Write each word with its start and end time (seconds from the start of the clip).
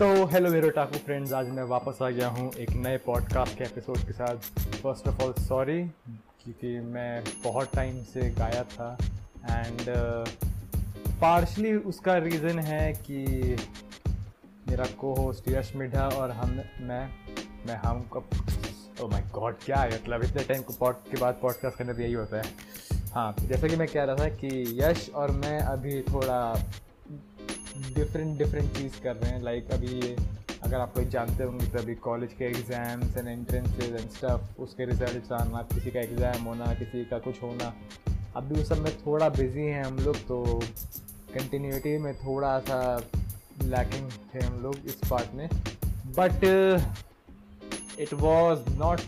तो 0.00 0.26
हेलो 0.26 0.50
मेरे 0.50 0.70
टाकू 0.70 0.98
फ्रेंड्स 0.98 1.32
आज 1.32 1.48
मैं 1.48 1.62
वापस 1.62 1.98
आ 2.02 2.08
गया 2.10 2.28
हूँ 2.28 2.52
एक 2.54 2.70
नए 2.70 2.96
पॉडकास्ट 2.96 3.58
के 3.58 3.64
एपिसोड 3.64 3.98
के 3.98 4.12
साथ। 4.12 4.36
फ़र्स्ट 4.82 5.08
ऑफ़ 5.08 5.22
ऑल 5.22 5.32
सॉरी 5.40 5.82
क्योंकि 5.82 6.80
मैं 6.80 7.24
बहुत 7.44 7.74
टाइम 7.74 8.02
से 8.02 8.30
गाया 8.30 8.62
था। 8.62 8.98
एंड 9.50 9.84
पार्शली 11.20 11.78
uh, 11.78 11.84
उसका 11.84 12.16
रीज़न 12.16 12.58
है 12.58 12.92
कि 12.92 13.24
मेरा 14.68 14.84
को 14.84 15.14
होस्ट 15.14 15.48
यश 15.48 15.72
मिढ़ा 15.76 16.08
और 16.08 16.30
हम 16.30 16.50
मैं 16.80 17.10
मैं 17.66 17.76
हम 17.76 18.00
कब 18.14 18.28
ओ 19.00 19.08
माय 19.08 19.22
गॉड 19.34 19.56
क्या 19.64 19.76
है? 19.76 19.94
मतलब 19.94 20.24
इतने 20.24 20.44
टाइम 20.44 20.62
को 20.62 20.72
पॉड 20.72 20.94
के 20.94 21.20
बाद 21.20 21.38
पॉडकास्ट 21.42 21.78
करने 21.78 21.94
तो 21.94 22.00
यही 22.00 22.12
होता 22.12 22.36
है। 22.36 22.54
हाँ 23.14 23.34
जैसा 23.40 23.68
कि 23.68 23.76
मैं 23.76 23.88
कह 23.88 24.04
रहा 24.04 24.16
था 24.16 24.28
कि 24.28 24.78
यश 24.82 25.10
और 25.14 25.30
मैं 25.30 25.58
अभी 25.60 26.00
थोड़ा 26.02 26.54
डिफरेंट 27.94 28.36
डिफरेंट 28.38 28.76
चीज़ 28.76 29.00
कर 29.02 29.16
रहे 29.16 29.30
हैं। 29.30 29.42
लाइक 29.42 29.64
like 29.64 29.74
अभी 29.74 30.14
अगर 30.62 30.76
आप 30.76 30.92
कोई 30.94 31.04
जानते 31.10 31.44
होंगे 31.44 31.66
तो 31.66 31.78
अभी 31.78 31.94
कॉलेज 32.04 32.32
के 32.38 32.44
exams 32.44 33.16
and 33.16 33.28
entrances 33.28 33.94
and 33.94 34.08
stuff 34.10 34.60
उसके 34.62 34.84
रिज़ल्ट 34.86 35.32
आना, 35.32 35.62
किसी 35.74 35.90
का 35.90 36.00
एग्ज़ाम 36.00 36.44
होना, 36.44 36.72
किसी 36.74 37.04
का 37.04 37.18
कुछ 37.18 37.42
होना। 37.42 37.72
अभी 38.36 38.60
उस 38.60 38.68
सब 38.68 38.78
में 38.78 38.92
थोड़ा 38.96 39.28
बिज़ी 39.30 39.62
हैं 39.62 39.84
हम 39.84 39.98
लोग 39.98 40.16
तो 40.28 40.42
कंटिन्यूटी 41.34 41.96
में 41.98 42.14
थोड़ा 42.16 42.58
सा 42.60 42.80
लैकिंग 43.64 44.10
थे 44.34 44.44
हम 44.44 44.62
लोग 44.62 44.86
इस 44.86 45.00
पार्ट 45.10 45.34
में। 45.34 45.48
But 46.18 46.44
it 48.00 48.12
was 48.14 48.60
not 48.78 49.00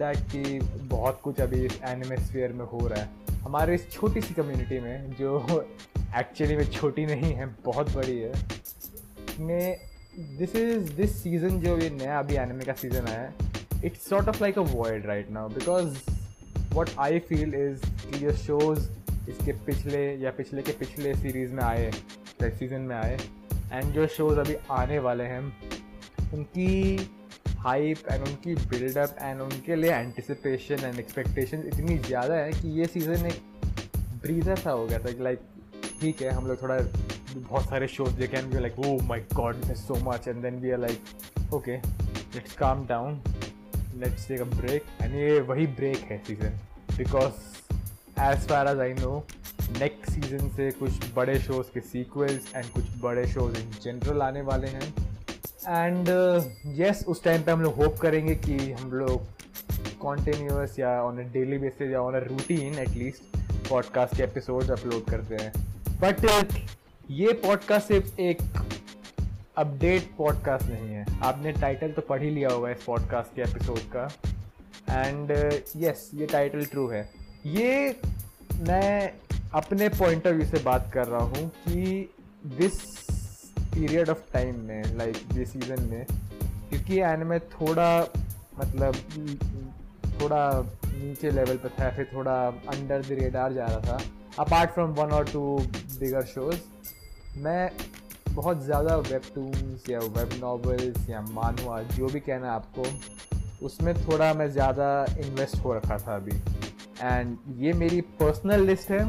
that 0.00 0.18
कि 0.32 0.58
बहुत 0.88 1.20
कुछ 1.24 1.40
अभी 1.40 1.64
इस 1.66 1.78
एनिमेस्फियर 1.84 2.52
में 2.52 2.64
हो 2.66 2.86
रहा 2.86 3.00
है। 3.00 3.38
हमारे 3.42 3.74
इस 3.74 3.90
छोटी 3.92 4.20
सी 4.20 4.34
कम्युनिटी 4.34 4.78
में 4.80 5.10
जो 5.12 5.38
एक्चुअली 6.18 6.56
में 6.56 6.70
छोटी 6.70 7.04
नहीं 7.06 7.32
है, 7.34 7.46
बहुत 7.64 7.94
बड़ी 7.94 8.18
है। 8.18 8.32
में 9.40 9.76
दिस 10.38 10.54
इज़ 10.56 10.92
दिस 10.94 11.22
सीज़न 11.22 11.60
जो 11.60 11.76
ये 11.78 11.90
नया 11.90 12.18
अभी 12.18 12.36
एनिमे 12.36 12.64
का 12.64 12.72
सीज़न 12.80 13.06
आया 13.08 13.20
है 13.20 13.82
it's 13.84 14.08
sort 14.08 14.28
of 14.28 14.40
like 14.40 14.58
a 14.58 14.62
world 14.62 15.06
right 15.06 15.30
now 15.30 15.48
because 15.48 15.98
what 16.74 16.90
I 16.98 17.18
feel 17.28 17.54
is 17.56 17.86
कि 18.02 18.18
जो 18.18 18.32
शोज़ 18.36 18.88
इसके 19.30 19.52
पिछले 19.66 20.02
या 20.22 20.30
पिछले 20.36 20.62
के 20.62 20.72
पिछले 20.78 21.14
सीरीज़ 21.14 21.52
में 21.52 21.62
आए 21.64 21.90
सीज़न 22.42 22.80
में 22.80 22.96
आए 22.96 23.16
एंड 23.72 23.92
जो 23.94 24.06
शोज़ 24.08 24.38
अभी 24.40 24.56
आने 24.72 24.98
वाले 24.98 25.24
हैं, 25.24 25.40
उनकी 26.34 27.08
हाइप 27.58 28.10
एंड 28.12 28.26
उनकी 28.26 28.54
बिल्डअप 28.68 29.16
एंड 29.22 29.40
उनके 29.40 29.76
लिए 29.76 29.92
एंटिसिपेशन 29.92 30.84
एंड 30.84 30.98
एक्सपेक्टेशन 30.98 31.62
इतनी 31.66 31.98
ज़्यादा 31.98 32.34
है 32.34 32.52
कि 32.52 32.68
ये 32.78 32.86
सीज़न 32.88 33.26
एक 33.26 33.42
ब्रीजर 34.22 34.56
सा 34.56 34.70
हो 34.70 34.86
गया 34.86 34.98
था 34.98 35.12
लाइक 35.22 35.40
ठीक 36.00 36.22
है 36.22 36.30
हम 36.30 36.46
लोग 36.46 36.62
थोड़ा 36.62 36.76
बहुत 36.76 37.64
सारे 37.64 37.88
शोज़ 37.88 38.14
देखे 38.16 38.36
and 38.36 38.54
we 38.54 38.60
like 38.60 38.78
oh 38.78 38.96
my 39.06 39.20
god 39.34 39.64
so 39.76 39.94
much 40.04 40.28
and 40.28 40.42
then 40.42 40.60
we 40.60 40.70
are 40.70 40.78
like 40.78 41.52
okay 41.54 41.76
let's 41.76 42.52
calm 42.56 42.86
down 42.86 43.22
let's 43.96 44.28
take 44.28 44.40
a 44.40 44.44
break 44.56 44.84
and 45.02 45.14
ये 45.14 45.40
वही 45.40 45.66
ब्रेक 45.66 46.10
है 46.10 46.18
season 46.26 46.58
because 46.96 47.32
as 48.20 48.48
far 48.48 48.68
as 48.68 48.80
I 48.80 48.92
know 48.92 49.26
next 49.78 50.10
season 50.10 50.48
से 50.48 50.70
कुछ 50.70 51.14
बड़े 51.14 51.38
shows 51.40 51.72
के 51.74 51.80
sequels 51.80 52.54
and 52.56 52.70
कुछ 52.72 52.84
बड़े 53.02 53.26
shows 53.26 53.58
in 53.58 53.70
general 53.82 54.22
आने 54.22 54.42
वाले 54.42 54.68
हैं. 54.68 54.92
एंड 55.68 56.08
येस 56.78 57.00
uh, 57.00 57.08
उस 57.08 57.22
टाइम 57.24 57.42
पे 57.42 57.52
हम 57.52 57.62
लोग 57.62 57.74
होप 57.74 57.98
करेंगे 57.98 58.34
कि 58.34 58.72
हम 58.72 58.92
लोग 58.92 59.96
कॉन्टीन्यूस 60.00 60.78
या 60.78 61.00
ऑन 61.02 61.18
अ 61.18 61.32
डेली 61.32 61.58
बेसिस 61.58 61.90
या 61.90 62.00
on 62.00 62.14
a 62.14 62.24
routine 62.24 62.78
at least 62.78 63.36
podcast 63.68 64.16
के 64.16 64.22
एपिसोड 64.22 64.70
अपलोड 64.70 65.04
करते 65.10 65.34
हैं. 65.34 65.69
बट 66.00 66.24
ये 67.10 67.32
पॉडकास्ट 67.32 67.88
सिर्फ़ 67.88 68.20
एक 68.20 68.38
अपडेट 69.56 70.10
पॉडकास्ट 70.18 70.66
नहीं 70.66 70.94
है। 70.94 71.04
आपने 71.22 71.52
टाइटल 71.52 71.92
तो 71.92 72.02
पढ़ 72.02 72.22
ही 72.22 72.30
लिया 72.30 72.48
होगा 72.48 72.70
इस 72.70 72.82
पॉडकास्ट 72.82 73.34
के 73.36 73.42
एपिसोड 73.42 73.78
का। 73.96 74.04
एंड 74.90 75.30
यस 75.76 76.10
uh, 76.14 76.20
ये 76.20 76.26
टाइटल 76.26 76.64
ट्रू 76.64 76.86
है। 76.88 77.10
ये 77.46 77.96
मैं 78.54 79.12
अपने 79.54 79.88
पॉइंट 79.88 80.26
ऑफ़ 80.26 80.34
व्यू 80.34 80.46
से 80.46 80.58
बात 80.58 80.90
कर 80.94 81.06
रहा 81.06 81.24
हूँ 81.24 81.48
कि 81.48 82.10
दिस 82.46 82.80
पीरियड 83.60 84.08
ऑफ़ 84.08 84.32
टाइम 84.32 84.60
में 84.60 84.82
लाइक 84.96 85.16
दिस 85.32 85.52
सीज़न 85.52 85.82
में 85.90 86.04
क्योंकि 86.70 87.00
एनिमे 87.00 87.38
थोड़ा 87.38 88.00
मतलब 88.58 88.94
थोड़ा 90.20 90.62
नीचे 90.86 91.30
लेवल 91.30 91.56
पर 91.56 91.68
था 91.68 91.90
फिर 91.90 92.10
थोड़ा 92.14 92.46
अंडर 92.46 93.02
द 93.02 93.18
रेडार 93.20 93.52
जा 93.52 93.66
रहा 93.66 93.80
था। 93.80 94.00
अपार्ट 94.40 94.70
फ्रॉम 94.70 94.90
वन 94.94 95.10
और 95.12 95.24
टू 95.30 95.40
बिगर 96.00 96.24
शोज़ 96.26 96.58
मैं 97.38 97.70
बहुत 98.30 98.62
ज़्यादा 98.64 98.96
वेबटून्स 98.96 99.88
या 99.90 99.98
वेब 100.16 100.30
नावल्स 100.42 101.08
या 101.10 101.20
मानवा 101.22 101.80
जो 101.96 102.06
भी 102.06 102.20
कहना 102.20 102.46
है 102.46 102.52
आपको, 102.52 103.66
उसमें 103.66 103.94
थोड़ा 104.06 104.32
मैं 104.34 104.48
ज़्यादा 104.50 104.88
इन्वेस्ट 105.20 105.64
हो 105.64 105.74
रखा 105.74 105.98
था 105.98 106.14
अभी। 106.16 106.36
एंड 107.02 107.36
ये 107.58 107.72
मेरी 107.72 108.00
पर्सनल 108.20 108.66
लिस्ट 108.66 108.90
है, 108.90 109.04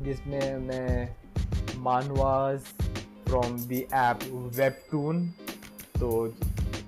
जिसमें 0.00 0.56
मैं 0.58 1.14
manhwas 1.82 2.60
from 3.28 3.56
the 3.58 3.84
app 3.94 4.18
Webtoon 4.56 5.26
तो 6.00 6.08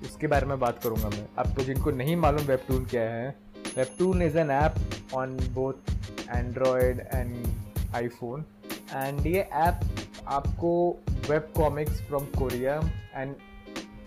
उसके 0.05 0.27
बारे 0.27 0.47
में 0.47 0.59
बात 0.61 0.83
करूँगा 0.83 1.09
मैं। 1.09 1.27
अब 1.39 1.55
तो 1.57 1.65
जिनको 1.65 1.91
नहीं 1.93 2.17
मालूम 2.17 2.47
वेबटून 2.47 2.85
क्या 2.87 3.03
है 3.11 3.29
Webtoon 3.77 4.23
is 4.23 4.39
an 4.39 4.51
app 4.51 5.15
on 5.15 5.37
both 5.55 5.91
Android 6.37 7.01
and 7.15 7.95
iPhone 7.97 8.45
and 8.95 9.27
ये 9.27 9.41
ऐप 9.41 9.81
आपको 10.29 10.73
web 11.31 11.53
comics 11.57 12.03
from 12.03 12.25
Korea 12.39 12.81
and 13.15 13.35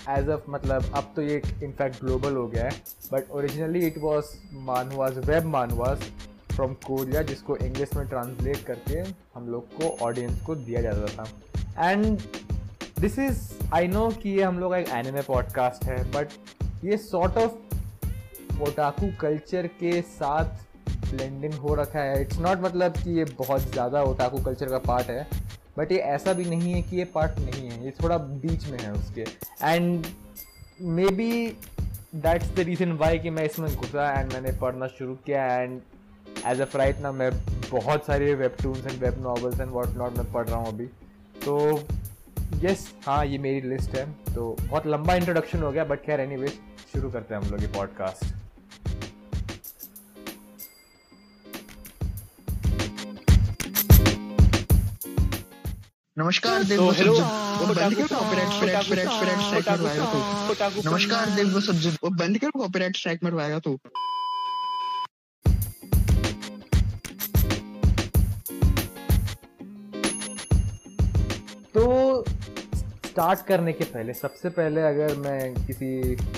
as 0.09 0.29
a 0.29 0.37
मतलब 0.49 0.91
अब 0.95 1.11
तो 1.15 1.21
ये 1.21 1.41
इनफैक्ट 1.63 1.99
ग्लोबल 1.99 2.35
हो 2.35 2.47
गया 2.47 2.63
है. 2.63 2.71
But 3.13 3.29
originally 3.31 3.85
it 3.87 3.97
was 3.97 4.25
manhwas 4.65 5.17
web 5.27 5.45
manhwas 5.45 6.03
from 6.55 6.73
Korea 6.85 7.21
जिसको 7.21 7.55
इंग्लिश 7.57 7.93
में 7.95 8.07
ट्रांसलेट 8.07 8.63
करके 8.65 8.99
हम 9.35 9.47
लोग 9.49 9.75
को 9.77 9.89
ऑडियंस 10.05 10.41
को 10.45 10.55
दिया 10.55 10.81
जाता 10.81 11.07
था. 11.15 11.89
And 11.91 12.19
this 12.99 13.17
is 13.19 13.39
I 13.73 13.87
know 13.87 14.07
कि 14.21 14.29
ये 14.29 14.43
हम 14.43 14.59
लोग 14.59 14.71
का 14.71 14.77
एक 14.77 14.89
एनिमे 14.89 15.21
पॉडकास्ट 15.21 15.85
है 15.85 15.97
बट 16.11 16.27
ये 16.85 16.97
सॉर्ट 16.97 17.37
ऑफ़ 17.37 18.61
ओटाकू 18.63 19.11
कल्चर 19.21 19.67
के 19.79 20.01
साथ 20.01 20.63
ब्लेंडिंग 21.05 21.53
हो 21.55 21.75
रखा 21.75 21.99
है। 21.99 22.21
इट्स 22.21 22.39
नॉट 22.39 22.61
मतलब 22.61 22.97
कि 22.97 23.17
ये 23.17 23.23
बहुत 23.37 23.61
ज़्यादा 23.71 24.03
ओटाकू 24.03 24.41
कल्चर 24.43 24.69
का 24.69 24.77
पार्ट 24.87 25.09
है 25.09 25.27
बट 25.77 25.91
ये 25.91 25.97
ऐसा 26.09 26.33
भी 26.33 26.45
नहीं 26.45 26.73
है 26.73 26.81
कि 26.81 26.97
ये 26.97 27.05
पार्ट 27.15 27.39
नहीं 27.39 27.69
है। 27.69 27.83
ये 27.85 27.91
थोड़ा 28.01 28.17
बीच 28.17 28.67
में 28.69 28.77
है 28.79 28.91
उसके। 28.93 29.21
And 29.63 30.05
maybe 31.11 31.31
that's 32.15 32.53
the 32.55 32.59
reason 32.67 32.91
why 32.97 33.19
कि 33.19 33.29
मैं 33.29 33.43
इसमें 33.45 33.75
घुसा 33.75 34.09
एंड 34.11 34.33
मैंने 34.33 34.51
पढ़ना 34.59 34.87
शुरू 34.89 35.15
किया। 35.25 35.45
एंड 35.53 35.79
एज 36.47 36.61
अ 36.61 36.65
फ्राइट 36.65 36.99
ना 36.99 37.11
मैं 37.11 37.31
बहुत 37.71 38.05
सारे 38.05 38.33
web 38.35 38.55
tools 38.61 38.85
and 38.87 39.01
web 39.01 39.21
novels 39.23 39.59
and 39.59 39.71
what 39.71 39.97
not 39.97 40.17
मैं 40.17 40.31
पढ़ 40.33 40.47
रहा 40.47 40.59
हूँ 40.59 40.67
अभी। 40.67 40.85
तो 41.45 41.59
यस 42.55 42.61
yes, 42.63 43.05
हाँ 43.05 43.25
ये 43.25 43.37
मेरी 43.37 43.61
लिस्ट 43.69 43.95
है। 43.95 44.05
तो 44.33 44.55
बहुत 44.61 44.87
लंबा 44.87 45.15
इंट्रोडक्शन 45.15 45.63
हो 45.63 45.71
गया 45.71 45.83
बट 45.85 46.05
खैर 46.05 46.19
एनी 46.21 46.47
शुरू 46.47 47.11
करते 47.11 47.35
हैं 47.35 47.41
हम 47.41 47.51
लोग 47.51 47.61
ये 47.61 47.67
पॉडकास्ट 47.75 48.44
मरवाएगा 59.73 60.05
तो। 60.05 60.89
नमस्कार 60.89 61.29
देव 61.29 61.53
वो 61.53 61.61
सब 61.61 61.73
वो 62.01 62.09
बंद 62.09 62.37
कर 62.37 62.49
कॉपीराइट 62.51 62.95
स्ट्राइक 62.95 63.23
मरवाएगा 63.23 63.59
तो। 63.59 63.77
तो 71.73 72.23
स्टार्ट 73.05 73.45
करने 73.47 73.73
के 73.73 73.83
पहले 73.83 74.13
सबसे 74.13 74.49
पहले 74.51 74.81
अगर 74.81 75.15
मैं 75.17 75.53
किसी 75.65 75.87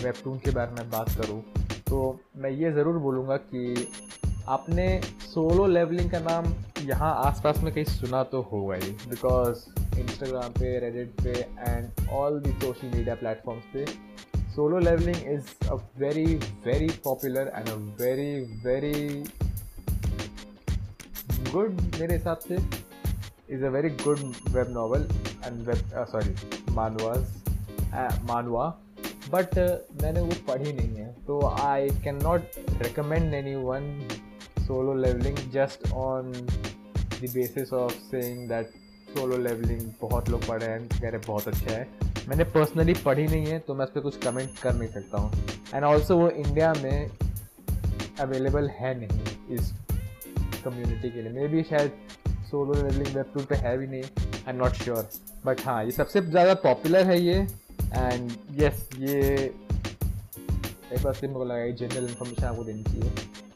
वेबटून 0.04 0.38
के 0.38 0.52
बारे 0.52 0.72
में 0.72 0.90
बात 0.90 1.10
करूँ 1.18 1.42
तो 1.90 2.20
मैं 2.38 2.50
ये 2.52 2.72
ज़रूर 2.72 2.98
बोलूँगा 3.00 3.38
कि 3.38 3.92
आपने 4.50 4.90
सोलो 5.26 5.68
लेवलिंग 5.68 6.12
का 6.12 6.20
नाम 6.22 6.54
यहाँ 6.88 7.14
आसपास 7.18 7.58
में 7.64 7.72
कहीं 7.74 7.84
सुना 7.84 8.22
तो 8.24 8.42
होगा 8.52 8.76
ही 8.76 8.92
बिकॉज़ 9.10 9.64
इंस्टाग्राम 10.00 10.52
पे 10.52 10.68
रेडिट 10.80 11.22
पे 11.22 11.32
and 11.62 12.10
all 12.16 12.40
the 12.42 12.52
social 12.62 12.88
media 12.88 13.16
platforms 13.16 13.64
पे 13.74 13.86
solo 14.56 14.80
leveling 14.80 15.28
is 15.32 15.50
a 15.68 15.74
very 16.00 16.26
very 16.66 16.88
popular 17.04 17.52
and 17.56 17.68
a 17.68 17.74
very 18.02 18.30
very 18.64 19.24
good 21.52 21.82
मेरे 22.00 22.14
हिसाब 22.14 22.38
से 22.48 22.60
is 23.56 23.66
a 23.66 23.70
very 23.70 23.90
good 24.04 24.20
web 24.50 24.70
novel 24.70 25.08
and 25.46 25.60
web 25.68 26.06
sorry 26.12 26.74
manhwas 26.76 28.24
manhwa 28.30 28.70
but 29.32 29.58
मैंने 30.02 30.22
वो 30.22 30.36
पढ़ी 30.48 30.72
नहीं 30.72 30.96
है 30.96 31.12
तो 31.26 31.42
I 31.48 31.90
can 32.04 32.24
not 32.24 32.58
recommend 32.82 33.34
anyone 33.64 33.92
solo 34.68 34.94
leveling 34.94 35.38
just 35.52 35.84
on 35.94 36.32
the 37.22 37.28
basis 37.34 37.72
of 37.82 37.92
saying 38.12 38.40
that 38.50 38.76
solo 39.10 39.38
leveling 39.38 39.82
बहुत 40.02 40.30
लोग 40.30 40.46
पढ़े 40.48 40.66
हैं 40.66 40.88
कह 40.90 41.10
रहे 41.10 41.20
बहुत 41.28 41.48
अच्छा 41.48 41.72
है। 41.72 41.88
मैंने 42.30 42.44
पर्सनली 42.56 42.94
पढ़ी 43.06 43.28
नहीं 43.28 43.46
है 43.46 43.60
तो 43.68 43.76
मैं 43.76 43.86
उस 43.86 43.92
पर 43.92 44.02
कुछ 44.02 44.18
कमेंट 44.24 44.58
कर 44.64 44.74
नहीं 44.74 44.90
सकता 44.92 45.18
हूँ। 45.18 45.32
एंड 45.74 45.84
ऑल्सो 45.86 46.18
वो 46.18 46.30
इंडिया 46.30 46.74
में 46.74 47.10
अवेलेबल 48.22 48.70
है 48.80 48.94
नहीं 49.00 49.56
इस 49.56 49.72
कम्युनिटी 50.66 51.10
के 51.10 51.22
लिए। 51.22 51.32
मे 51.32 51.48
भी 51.48 51.64
शायद 51.70 51.92
सोलो 52.50 52.74
लेवलिंग 52.74 53.06
वेब 53.06 53.16
वेबटून 53.18 53.46
पे 53.46 53.56
है 53.66 53.78
भी 53.78 53.88
नहीं 53.88 54.04
I 54.04 54.50
am 54.50 54.56
not 54.64 54.74
sure 54.84 55.10
but 55.46 55.66
हाँ 55.66 55.84
ये 55.86 55.92
सबसे 55.92 56.22
ज़्यादा 56.22 56.54
पॉपुलर 56.68 57.06
है 57.12 57.20
ये। 57.22 57.40
एंड 57.40 58.32
यस 58.62 58.88
yes, 58.90 59.00
ये 59.00 59.20
एक 60.94 61.04
बार 61.04 61.14
सिर्फ़ 61.14 61.34
मुझे 61.34 61.46
लगा 61.46 61.70
जनरल 61.86 62.08
इन्फॉर्मेशन 62.08 62.46
आपको 62.46 62.64
देनी 62.64 62.84
चाहिए। 62.84 63.12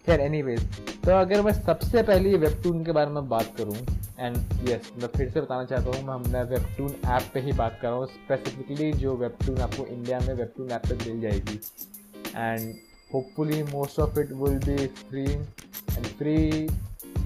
खैर 0.06 0.19
एनी 0.19 0.42
वेज 0.42 0.62
तो 1.06 1.12
अगर 1.12 1.42
मैं 1.42 1.51
सबसे 1.53 2.01
पहले 2.03 2.38
वेबटून 2.38 2.83
के 2.86 2.92
बारे 2.92 3.12
में 3.12 3.27
बात 3.30 3.53
करूँ 3.57 3.75
एंड 4.19 4.38
यस 4.69 4.92
मैं 5.01 5.07
फिर 5.07 5.30
से 5.30 5.42
बताना 5.42 5.65
चाहता 5.65 5.98
हूँ, 5.98 6.07
मैं 6.07 6.31
मैं 6.33 6.44
वेबटून 6.44 6.95
ऐप 7.12 7.30
पे 7.33 7.39
ही 7.39 7.51
बात 7.51 7.77
कर 7.81 7.88
रहा 7.88 7.98
हूँ 7.98 8.06
स्पेसिफिकली 8.06 8.92
जो 8.94 9.15
वेबटून 9.15 9.57
आपको 9.57 9.86
इंडिया 9.86 10.19
में 10.19 10.33
वेबटून 10.33 10.71
ऐप 10.71 10.88
पे 10.88 10.95
मिल 11.06 11.21
जाएगी 11.21 11.59
and 12.36 12.74
hopefully 13.13 13.63
most 13.63 14.00
of 14.00 14.19
it 14.19 14.31
will 14.31 14.57
be 14.59 14.88
free 14.88 15.24
and 15.24 16.06
free 16.18 16.68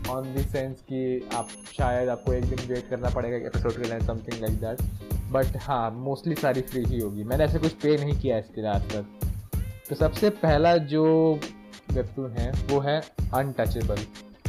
on 0.10 0.34
the 0.36 0.46
sense 0.48 0.82
कि 0.82 1.30
आप, 1.36 1.48
शायद 1.78 2.10
आपको 2.10 2.34
एक 2.34 2.46
दिन 2.46 2.68
वेट 2.68 2.90
करना 2.90 3.10
पड़ेगा 3.10 3.38
एपिसोड 3.38 3.72
के 3.72 3.90
लिए 3.90 4.00
समथिंग 4.00 4.42
लाइक 4.42 4.60
दैट 4.62 5.32
बट 5.32 5.58
हाँ 5.62 5.90
मोस्टली 5.92 6.36
सारी 6.36 6.62
फ्री 6.62 6.84
ही 6.86 7.00
होगी। 7.00 7.24
मैंने 7.24 7.44
ऐसे 7.44 7.60
कुछ 7.60 7.72
पे 7.74 7.98
नहीं 7.98 8.20
किया 8.20 8.38
इसके 8.38 8.62
लिए 8.62 8.70
आज 8.70 8.92
तक। 8.92 9.06
तो 9.90 9.96
सबसे 9.96 10.30
पहला 10.30 10.76
जो 10.78 11.06
वेबटून 11.96 12.32
है, 12.38 12.52
वो 12.72 12.80
है 12.80 13.00
untouchable 13.34 14.06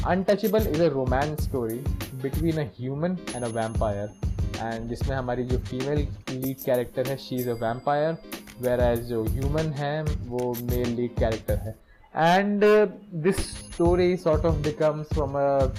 untouchable 0.06 0.66
is 0.69 0.82
a 0.82 0.88
romance 0.93 1.40
story 1.44 1.78
between 2.22 2.58
a 2.58 2.64
human 2.78 3.19
and 3.34 3.44
a 3.44 3.48
vampire 3.50 4.08
and 4.56 4.88
जिसमें 4.88 5.16
हमारी 5.16 5.44
जो 5.44 5.58
फीमेल 5.60 5.98
लीड 6.31 6.56
कैरेक्टर 6.64 7.08
है 7.08 7.16
she 7.19 7.37
is 7.37 7.48
a 7.50 7.54
vampire 7.62 8.16
whereas 8.81 9.00
जो 9.06 9.22
ह्यूमन 9.25 9.72
है, 9.76 10.02
वो 10.02 10.54
मेल 10.62 10.88
लीड 10.96 11.14
कैरेक्टर 11.19 11.58
है. 11.58 11.75
And 12.14 12.64
this 13.25 13.37
story 13.56 14.16
sort 14.16 14.44
of 14.46 14.56
becomes 14.64 15.06
from 15.14 15.34
a 15.34 15.75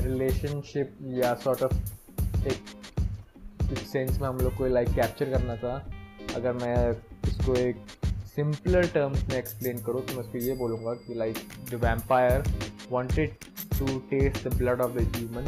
relationship 0.00 0.96
या 1.14 1.34
sort 1.44 1.62
of 1.62 1.74
एक 2.46 3.76
सेंस 3.78 4.18
में 4.20 4.28
हम 4.28 4.38
लोग 4.38 4.56
को 4.56 4.66
लाइक 4.66 4.88
कैप्चर 4.94 5.30
करना 5.30 5.56
था. 5.56 5.74
अगर 6.36 6.52
मैं 6.54 6.90
इसको 7.28 7.54
एक 7.56 7.76
सिंपलर 8.36 8.86
टर्म्स 8.94 9.22
में 9.28 9.36
एक्सप्लेन 9.36 9.78
करो 9.82 10.00
तो 10.00 10.14
मैं 10.14 10.20
उसको 10.20 10.38
ये 10.38 10.54
बोलूँगा 10.54 10.92
कि 10.94 11.14
like 11.14 11.36
the 11.70 11.74
vampire 11.84 12.42
wanted 12.90 13.34
to 13.78 13.98
taste 14.10 14.48
the 14.48 14.52
blood 14.54 14.80
of 14.80 14.92
the 14.92 15.04
human 15.14 15.46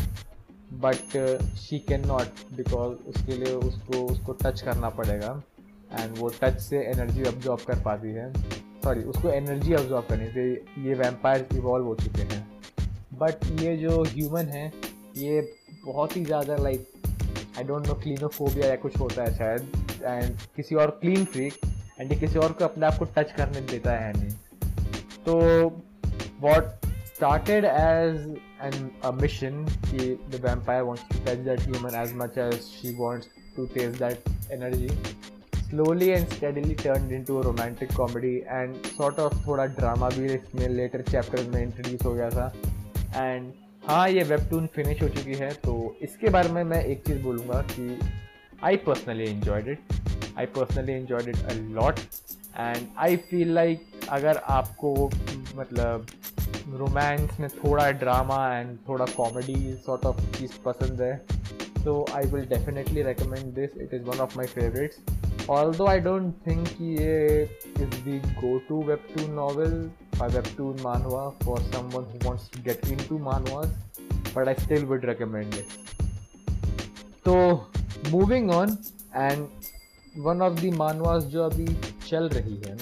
but 0.83 1.17
she 1.57 1.79
can 1.89 2.07
not 2.07 2.41
because 2.57 2.95
उसके 3.11 3.37
लिए 3.39 3.53
उसको 3.55 4.05
उसको 4.13 4.33
टच 4.43 4.61
करना 4.61 4.91
पड़ेगा 5.01 5.43
एंड 5.93 6.19
वो 6.19 6.29
टच 6.41 6.59
से 6.61 6.83
एनर्जी 6.85 7.25
ऑब्जॉर्व 7.29 7.65
कर 7.67 7.83
पाती 7.83 8.13
है। 8.13 8.33
सॉरी 8.85 9.03
उसको 9.13 9.31
एनर्जी 9.31 9.75
ऑब्जॉर्व 9.75 10.07
करने 10.09 10.33
से 10.33 10.51
ये 10.89 10.95
वैम्पायर 10.95 11.49
इवॉल्व 11.55 11.87
हो 11.87 11.95
चुके 11.95 12.23
हैं। 12.35 12.43
बट 13.21 13.45
ये 13.61 13.77
जो 13.77 14.03
ह्यूमन 14.05 14.47
है, 14.49 14.67
ये 15.17 15.41
बहुत 15.85 16.17
ही 16.17 16.25
ज़्यादा 16.25 16.57
like 16.57 16.93
I 17.59 17.65
don't 17.65 17.87
know 17.87 17.95
clinophobia 18.03 18.69
या 18.69 18.77
कुछ 18.77 18.99
होता 19.01 19.23
है 19.23 19.37
शायद 19.39 20.03
एंड 20.05 20.37
किसी 20.57 20.75
और 20.75 20.99
क्लीन 21.01 21.25
फ्रीक 21.25 21.55
एंड 22.01 22.13
ये 22.13 22.19
किसी 22.19 22.39
और 22.39 22.53
को 22.53 22.65
अपने 22.65 22.87
आप 22.87 22.99
को 22.99 23.05
टच 23.17 23.33
करने 23.37 23.61
देता 23.73 23.93
है 23.99 24.13
नहीं 24.19 24.31
तो 25.25 25.39
what 26.41 26.77
started 27.19 27.65
as 27.67 28.19
an 28.61 28.75
a 29.03 29.11
mission 29.13 29.55
कि 29.85 30.05
the 30.33 30.39
vampire 30.39 30.85
wants 30.85 31.07
to 31.07 31.23
touch 31.25 31.41
that 31.47 31.63
human 31.63 31.97
as 32.01 32.13
much 32.15 32.37
as 32.39 32.69
she 32.71 32.93
wants 32.95 33.33
to 33.57 33.67
taste 33.69 33.99
that 33.99 34.29
energy 34.53 34.91
slowly 35.63 36.13
and 36.13 36.33
steadily 36.33 36.77
turned 36.77 37.11
into 37.11 37.39
a 37.39 37.43
romantic 37.43 37.91
comedy 37.91 38.35
and 38.51 38.87
sort 38.93 39.19
of 39.19 39.35
थोड़ा 39.47 39.67
drama 39.79 40.09
भी 40.11 40.33
इसमें 40.35 40.69
letter 40.69 41.03
chapter 41.11 41.43
में 41.51 41.63
introduce 41.63 42.05
हो 42.05 42.15
गया 42.15 42.31
था 42.31 42.53
and 43.17 43.53
हाँ 43.89 44.09
ये 44.11 44.23
webtoon 44.25 44.67
finish 44.75 45.03
हो 45.03 45.09
चुकी 45.09 45.35
है 45.37 45.53
तो 45.65 45.75
इसके 46.03 46.31
बारे 46.31 46.53
में 46.53 46.63
मैं 46.65 46.83
एक 46.85 47.03
चीज़ 47.07 47.23
बोलूँगा 47.23 47.61
कि 47.73 47.99
I 48.65 48.77
personally 48.87 49.25
enjoyed 49.31 49.69
it 49.69 50.08
I 50.39 50.47
personally 50.57 50.97
enjoyed 50.97 51.29
it 51.29 51.45
a 51.45 51.55
lot 51.79 52.01
and 52.59 52.87
I 52.99 53.17
feel 53.31 53.53
like 53.55 54.09
अगर 54.11 54.37
आपको 54.57 55.11
मतलब 55.57 56.07
रोमांस 56.79 57.39
में 57.41 57.49
थोड़ा 57.51 57.91
ड्रामा 58.01 58.41
एंड 58.57 58.77
थोड़ा 58.89 59.05
कॉमेडी 59.17 59.61
सॉर्ट 59.87 60.07
ऑफ़ 60.07 60.21
चीज़ 60.39 60.59
पसंद 60.65 61.03
है 61.03 61.15
तो 61.85 62.05
I 62.15 62.27
will 62.33 62.47
definitely 62.49 63.03
recommend 63.03 63.55
this 63.55 63.77
it 63.83 63.95
is 63.95 64.03
one 64.03 64.21
of 64.21 64.37
my 64.37 64.47
favourites 64.47 65.49
although 65.51 65.87
I 65.87 66.01
don't 66.01 66.35
think 66.47 66.69
कि 66.69 66.95
ये 67.03 67.43
is 67.43 67.97
the 68.09 68.21
go 68.41 68.59
to 68.69 68.83
webtoon 68.85 69.35
novel 69.35 69.91
or 70.21 70.29
webtoon 70.31 70.79
manhwa 70.85 71.25
for 71.43 71.57
someone 71.73 72.07
who 72.13 72.29
wants 72.29 72.49
to 72.49 72.59
get 72.59 72.89
into 72.89 73.19
manhwas, 73.19 73.71
but 74.35 74.49
I 74.49 74.55
still 74.55 74.85
would 74.87 75.05
recommend 75.05 75.55
it. 75.55 75.67
So, 77.25 77.67
moving 78.11 78.51
on, 78.51 78.79
and 79.15 79.49
one 80.19 80.43
of 80.43 80.61
the 80.61 80.71
manhwas 80.71 81.25
जो 81.25 81.43
अभी 81.45 81.67
चल 82.09 82.29
रही 82.29 82.57
है 82.67 82.77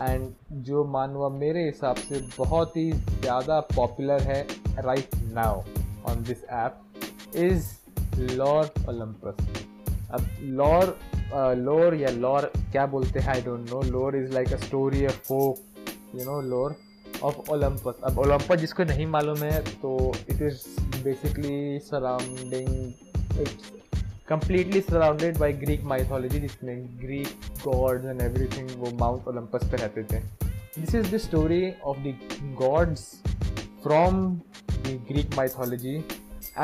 and 0.00 0.28
जो 0.64 0.84
मानवा 0.84 1.28
मेरे 1.28 1.64
हिसाब 1.64 1.96
से 1.98 2.20
बहुत 2.38 2.76
ही 2.76 2.90
ज़्यादा 2.92 3.60
पॉपुलर 3.76 4.22
है 4.22 4.40
right 4.78 5.14
now 5.32 5.62
on 6.10 6.22
this 6.22 6.44
app 6.44 7.36
is 7.36 7.70
lore 8.32 8.70
Olympus 8.88 9.46
अब 10.12 10.26
लॉर 10.60 10.96
लोर 11.58 11.94
या 11.94 12.10
लॉर 12.10 12.50
क्या 12.72 12.86
बोलते 12.86 13.18
हैं? 13.18 13.28
I 13.28 13.42
don't 13.42 13.70
know 13.70 13.82
lore 13.82 14.16
is 14.16 14.32
like 14.32 14.52
a 14.52 14.56
story 14.56 15.04
a 15.04 15.10
folk 15.28 15.84
you 16.14 16.24
know 16.24 16.40
lore 16.48 16.76
of 17.22 17.50
Olympus 17.50 18.00
अब 18.04 18.18
ओलम्पस 18.18 18.58
जिसको 18.58 18.84
नहीं 18.84 19.06
मालूम 19.06 19.42
है 19.42 19.60
तो 19.82 19.96
it 20.30 20.42
is 20.42 20.66
basically 21.04 21.78
surrounding 21.78 22.68
it's 23.40 23.81
completely 24.26 24.80
surrounded 24.80 25.38
by 25.38 25.50
Greek 25.52 25.84
mythology 25.84 26.40
जिसमें 26.40 26.98
Greek 27.00 27.28
gods 27.64 28.04
and 28.12 28.22
everything 28.22 28.68
वो 28.82 28.92
Mount 29.00 29.26
Olympus 29.32 29.64
पे 29.70 29.76
रहते 29.76 30.04
थे 30.12 30.22
This 30.76 30.94
is 30.94 31.10
the 31.10 31.18
story 31.18 31.76
of 31.84 32.02
the 32.02 32.14
gods 32.58 33.22
from 33.82 34.42
the 34.84 34.96
Greek 35.10 35.36
mythology 35.38 35.96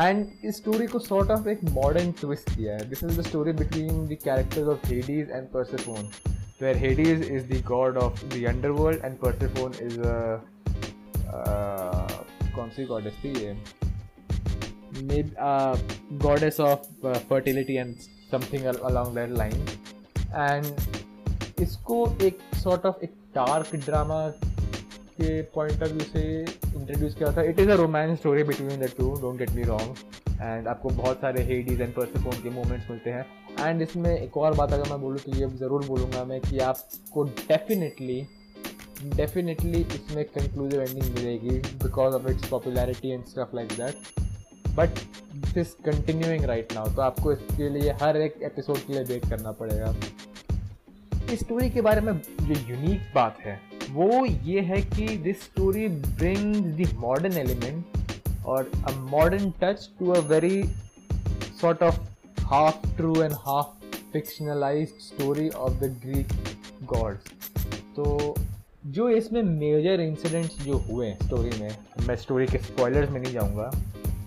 and 0.05 0.45
इस 0.45 0.57
स्टोरी 0.57 0.87
को 0.87 0.99
sort 1.07 1.31
of 1.31 1.49
एक 1.49 1.65
modern 1.75 2.13
twist 2.23 2.57
दिया 2.57 2.77
है 2.77 2.91
the 2.91 3.25
story 3.29 3.53
between 3.53 4.07
the 4.07 4.17
characters 4.17 4.69
of 4.69 4.83
Hades 4.93 5.31
and 5.31 5.53
Persephone 5.53 6.11
where 6.61 6.75
Hades 6.75 7.21
is 7.21 7.47
the 7.47 7.61
god 7.63 7.97
of 7.97 8.23
the 8.31 8.47
underworld 8.47 9.01
and 9.05 9.21
Persephone 9.21 9.75
is 9.89 9.99
a 9.99 10.41
uh, 11.35 12.09
कौन 12.55 12.71
सी 12.77 12.87
goddess 12.87 13.23
थी 13.25 13.35
ये 13.41 13.57
maybe 15.03 15.31
uh, 15.39 15.77
goddess 16.19 16.59
of 16.61 16.87
uh, 17.05 17.15
fertility 17.15 17.79
and 17.79 18.09
something 18.31 18.67
along 18.67 19.15
that 19.15 19.31
line. 19.33 19.61
And 20.35 20.67
इसको 21.61 21.97
एक 22.23 22.39
sort 22.57 22.85
of 22.87 23.05
एक 23.05 23.15
dark 23.35 23.75
drama 23.85 24.21
के 25.21 25.41
point 25.55 25.83
of 25.83 25.93
view 25.93 26.05
से 26.05 26.23
introduce 26.41 27.15
किया 27.15 27.33
था। 27.37 27.43
It 27.43 27.61
is 27.61 27.71
a 27.71 27.75
romance 27.77 28.19
story 28.19 28.43
between 28.51 28.81
the 28.81 28.91
two 28.99 29.15
don't 29.21 29.39
get 29.39 29.51
me 29.53 29.63
wrong 29.71 29.97
and 30.43 30.69
आपको 30.69 30.89
बहुत 30.91 31.21
सारे 31.21 31.43
हेडीज 31.45 31.81
एंड 31.81 31.95
परसेफोन 31.95 32.43
के 32.43 32.51
मोमेंट्स 32.51 32.91
मिलते 32.91 33.11
हैं। 33.11 33.25
एंड 33.61 33.83
इसमें 33.83 34.11
एक 34.11 34.37
और 34.37 34.55
बात 34.55 34.73
अगर 34.73 34.91
मैं 34.91 35.01
बोलूँ 35.01 35.19
तो 35.19 35.37
ये 35.37 35.49
ज़रूर 35.59 35.85
बोलूँगा 35.87 36.25
मैं 36.25 36.41
कि 36.41 36.59
आपको 36.69 37.25
डेफिनेटली 37.49 38.21
डेफिनेटली 39.17 39.81
इसमें 39.95 40.25
कंक्लूसिव 40.25 40.81
एंडिंग 40.83 41.15
मिलेगी 41.15 41.59
because 41.85 42.15
of 42.15 42.29
its 42.31 42.49
popularity 42.49 43.11
and 43.11 43.25
stuff 43.25 43.57
like 43.57 43.73
that 43.73 44.28
but 44.79 44.99
this 45.55 45.73
continuing 45.85 46.45
right 46.45 46.73
now 46.75 46.95
तो 46.97 47.03
आपको 47.03 47.33
इसके 47.33 47.69
लिए 47.71 47.93
हर 48.03 48.17
एक 48.17 48.43
एपिसोड 48.43 48.79
के 48.79 48.93
लिए 48.93 49.03
वेट 49.05 49.29
करना 49.31 49.53
पड़ेगा। 49.61 49.95
इस 51.33 51.41
स्टोरी 51.41 51.71
के 51.71 51.81
बारे 51.81 52.01
में 52.01 52.13
जो 52.19 52.55
यूनिक 52.69 53.01
बात 53.15 53.39
है, 53.41 53.61
वो 53.91 54.25
ये 54.25 54.61
है 54.63 54.81
कि 54.83 55.07
this 55.25 55.43
story 55.43 55.87
brings 55.89 56.61
the 56.79 56.93
modern 57.01 57.37
element 57.39 58.47
और 58.47 58.71
a 58.87 58.93
modern 59.11 59.51
touch 59.63 59.89
to 59.99 60.11
a 60.11 60.19
very 60.29 60.63
sort 61.61 61.83
of 61.83 61.99
half 62.45 62.87
true 62.97 63.15
and 63.23 63.33
half 63.47 63.97
fictionalise 64.13 64.89
story 65.01 65.49
of 65.49 65.73
the 65.81 65.91
Greek 66.05 66.33
gods 66.93 67.33
तो 67.97 68.35
जो 68.87 69.09
इसमें 69.11 69.43
मेजर 69.43 70.01
इंसिडेंट्स 70.01 70.63
जो 70.63 70.77
हुए 70.81 71.13
स्टोरी 71.23 71.61
में, 71.61 71.77
मैं 72.07 72.17
स्टोरी 72.17 72.47
के 72.47 72.59
स्पॉयलर्स 72.59 73.11
में 73.11 73.21
नहीं 73.21 73.33
जाऊँगा। 73.33 73.71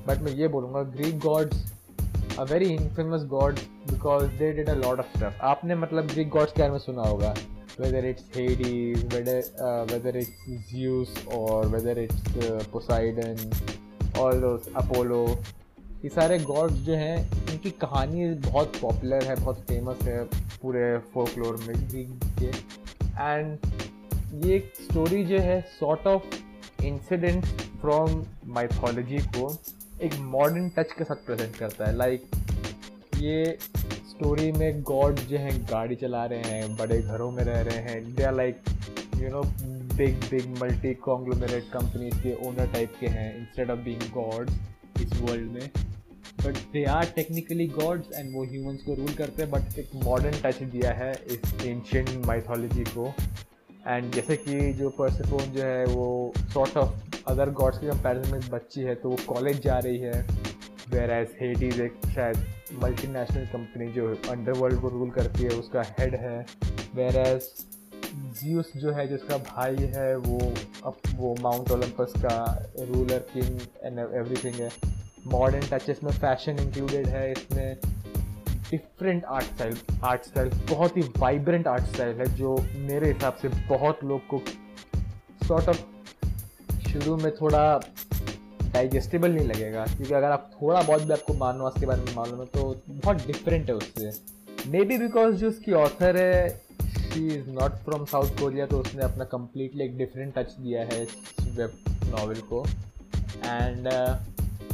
बट 0.08 0.22
मैं 0.22 0.32
ये 0.34 0.48
बोलूँगा 0.48 0.84
Greek 0.92 1.20
gods 1.20 1.72
a 2.40 2.44
very 2.52 2.70
infamous 2.74 3.24
god 3.30 3.60
because 3.90 4.28
they 4.40 4.52
did 4.54 4.70
a 4.70 4.76
lot 4.76 5.00
of 5.00 5.18
stuff 5.18 5.42
आपने 5.46 5.76
मतलब 5.78 6.08
ग्रीक 6.08 6.30
गॉड्स 6.30 6.52
के 6.52 6.62
बारे 6.62 6.72
में 6.72 6.80
सुना 6.80 7.04
होगा 7.04 7.34
whether 7.78 8.00
it's 8.00 8.24
Hades, 8.30 9.04
whether 9.06 9.42
uh, 9.60 9.86
whether 9.86 10.12
it's 10.12 10.32
Zeus 10.70 11.10
or 11.28 11.68
whether 11.68 11.96
it's 11.98 12.22
uh. 12.38 12.62
ये 16.04 16.10
सारे 16.10 16.38
गॉड्स 16.40 16.76
जो 16.84 16.94
हैं 16.96 17.18
इनकी 17.52 17.70
कहानी 17.82 18.26
बहुत 18.42 18.78
पॉपुलर 18.82 19.24
है 19.24 19.36
बहुत 19.36 19.58
फ़ेमस 19.68 20.02
है 20.04 20.24
पूरे 20.62 20.86
फोकलोर 21.14 21.58
में 21.58 21.76
ग्रीक 21.90 22.24
के 22.40 22.48
एंड 23.20 24.46
ये 24.46 24.56
एक 24.56 24.72
स्टोरी 24.82 25.24
जो 25.26 25.40
है 25.40 25.60
sort 25.72 26.08
of 26.08 26.84
incident 26.86 27.46
from 27.82 28.24
mythology 28.56 29.20
को 29.28 29.48
एक 30.04 30.14
मॉडर्न 30.20 30.70
टच 30.70 30.92
के 30.92 31.04
साथ 31.04 31.26
प्रेजेंट 31.26 31.56
करता 31.56 31.86
है। 31.86 31.96
लाइक 31.96 32.24
ये 33.18 33.58
स्टोरी 34.10 34.52
में 34.52 34.82
गॉड 34.82 35.20
जो 35.20 35.38
हैं, 35.38 35.52
गाड़ी 35.72 35.96
चला 35.96 36.26
रहे 36.26 36.42
हैं, 36.42 36.76
बड़े 36.78 37.02
घरों 37.02 37.30
में 37.32 37.44
रह 37.44 37.60
रहे 37.62 37.82
हैं। 37.90 38.16
They 38.16 38.24
are 38.24 38.34
like 38.36 38.62
you 39.16 39.30
know 39.30 39.42
big 39.96 40.16
big 40.32 40.58
multi 40.62 40.94
conglomerate 40.94 41.70
companies 41.74 42.16
के 42.24 42.34
ओनर 42.48 42.72
टाइप 42.74 42.94
के 43.00 43.08
हैं 43.08 43.36
इंस्टेड 43.38 43.72
ऑफ़ 43.72 43.80
बीइंग 43.80 44.10
गॉड्स 44.14 44.54
इस 45.02 45.14
वर्ल्ड 45.22 45.52
में। 45.52 45.70
But 46.46 46.58
they 46.74 46.84
are 46.86 47.06
technically 47.16 47.68
gods 47.68 48.12
and 48.16 48.34
वो 48.36 48.44
ह्यूमंस 48.46 48.82
को 48.82 48.96
रूल 48.96 49.14
करते 49.14 49.44
हैं 49.44 49.52
बट 49.52 49.80
एक 49.80 49.90
मॉडर्न 50.04 50.42
टच 50.44 50.64
दिया 50.64 50.92
है 50.94 51.12
इस 51.28 51.54
एंशियंट 51.66 52.26
माइथोलॉजी 52.26 52.84
को। 52.98 53.14
एंड 53.88 54.12
जैसे 54.14 54.36
कि 54.38 54.74
जो 54.74 54.90
पर्सिफोन 54.90 55.54
जो 55.54 55.64
है, 55.64 55.86
वो 55.86 56.34
सॉर्ट 56.54 56.78
ऑफ़ 56.78 57.11
अदर 57.32 57.50
गॉड्स 57.60 57.78
के 57.78 57.88
कंपेरिजन 57.88 58.32
में 58.32 58.50
बच्ची 58.50 58.82
है 58.84 58.96
तो 58.96 59.10
वो 59.10 59.18
कॉलेज 59.28 59.62
जा 59.64 59.78
रही 59.80 59.98
है 60.00 60.26
वेर 60.94 61.12
एज 61.12 61.36
हेडीज 61.42 61.80
एक 61.82 61.94
शायद 62.16 62.46
मल्टी 62.84 63.08
नेशनल 63.08 63.46
कंपनी 63.48 63.88
जो 63.94 64.08
अंडरवर्ल्ड 64.30 64.80
को 64.82 64.90
रूल 64.90 65.10
करती 65.12 65.44
है, 65.44 65.50
उसका 65.50 65.82
हेड 66.00 66.16
है 66.16 66.40
वेर 66.96 67.18
एज 67.18 67.50
जियस 68.14 68.72
जो 68.78 68.92
है, 68.92 69.08
जिसका 69.08 69.38
भाई 69.40 69.90
है, 69.96 70.16
वो 70.18 70.40
अब 70.86 70.98
वो 71.16 71.36
माउंट 71.42 71.72
ओलंपस 71.72 72.14
का 72.18 72.38
रूलर 72.82 73.26
किंग 73.34 73.60
एंड 73.84 74.00
एवरीथिंग 74.00 74.56
है। 74.56 74.70
मॉडर्न 75.28 75.68
टच 75.72 75.90
इसमें 75.90 76.12
फ़ैशन 76.12 76.60
इंक्लूडेड 76.60 77.08
है, 77.08 77.32
इसमें 77.32 77.78
different 78.72 79.26
art 79.26 79.46
style 79.46 79.78
art 80.04 80.26
style 80.26 80.50
बहुत 80.70 80.98
ही 80.98 81.02
वाइब्रेंट 81.18 81.68
आर्ट 81.68 81.84
स्टाइल 81.86 82.16
है, 82.18 82.26
जो 82.36 82.58
मेरे 82.90 83.12
हिसाब 83.12 83.36
से 83.42 83.48
बहुत 83.70 84.04
लोग 84.04 84.28
को 84.28 84.42
सॉर्ट 85.48 85.70
ऑफ़ 85.70 85.82
शुरू 86.92 87.16
में 87.18 87.32
थोड़ा 87.36 87.64
डाइजेस्टेबल 88.64 89.32
नहीं 89.32 89.48
लगेगा, 89.48 89.86
क्योंकि 89.86 90.14
अगर 90.14 90.32
आप 90.32 90.50
थोड़ा 90.54 90.82
बहुत 90.82 91.02
भी 91.02 91.14
आपको 91.14 91.34
मानवास 91.36 91.74
के 91.80 91.86
बारे 91.86 92.02
में 92.02 92.14
मालूम 92.16 92.40
है 92.40 92.46
तो 92.48 92.64
बहुत 92.90 93.26
डिफरेंट 93.28 93.70
है 93.70 93.76
उससे। 93.76 94.12
मे 94.70 94.84
बी 94.86 94.98
बिकॉज़ 94.98 95.36
जो 95.36 95.48
उसकी 95.50 95.72
ऑथर 95.74 96.18
है 96.18 96.50
she 96.82 97.28
is 97.36 97.50
not 97.52 97.72
from 97.86 98.06
South 98.06 98.40
Korea 98.40 98.66
तो 98.66 98.80
उसने 98.80 99.04
अपना 99.04 99.26
कम्प्लीटली 99.32 99.84
एक 99.84 99.98
डिफरेंट 99.98 100.34
टच 100.36 100.52
दिया 100.60 100.84
है 100.84 101.02
इस 101.04 101.16
वेब 101.58 101.72
नावल 102.06 102.42
को। 102.52 102.64
एंड 103.46 103.88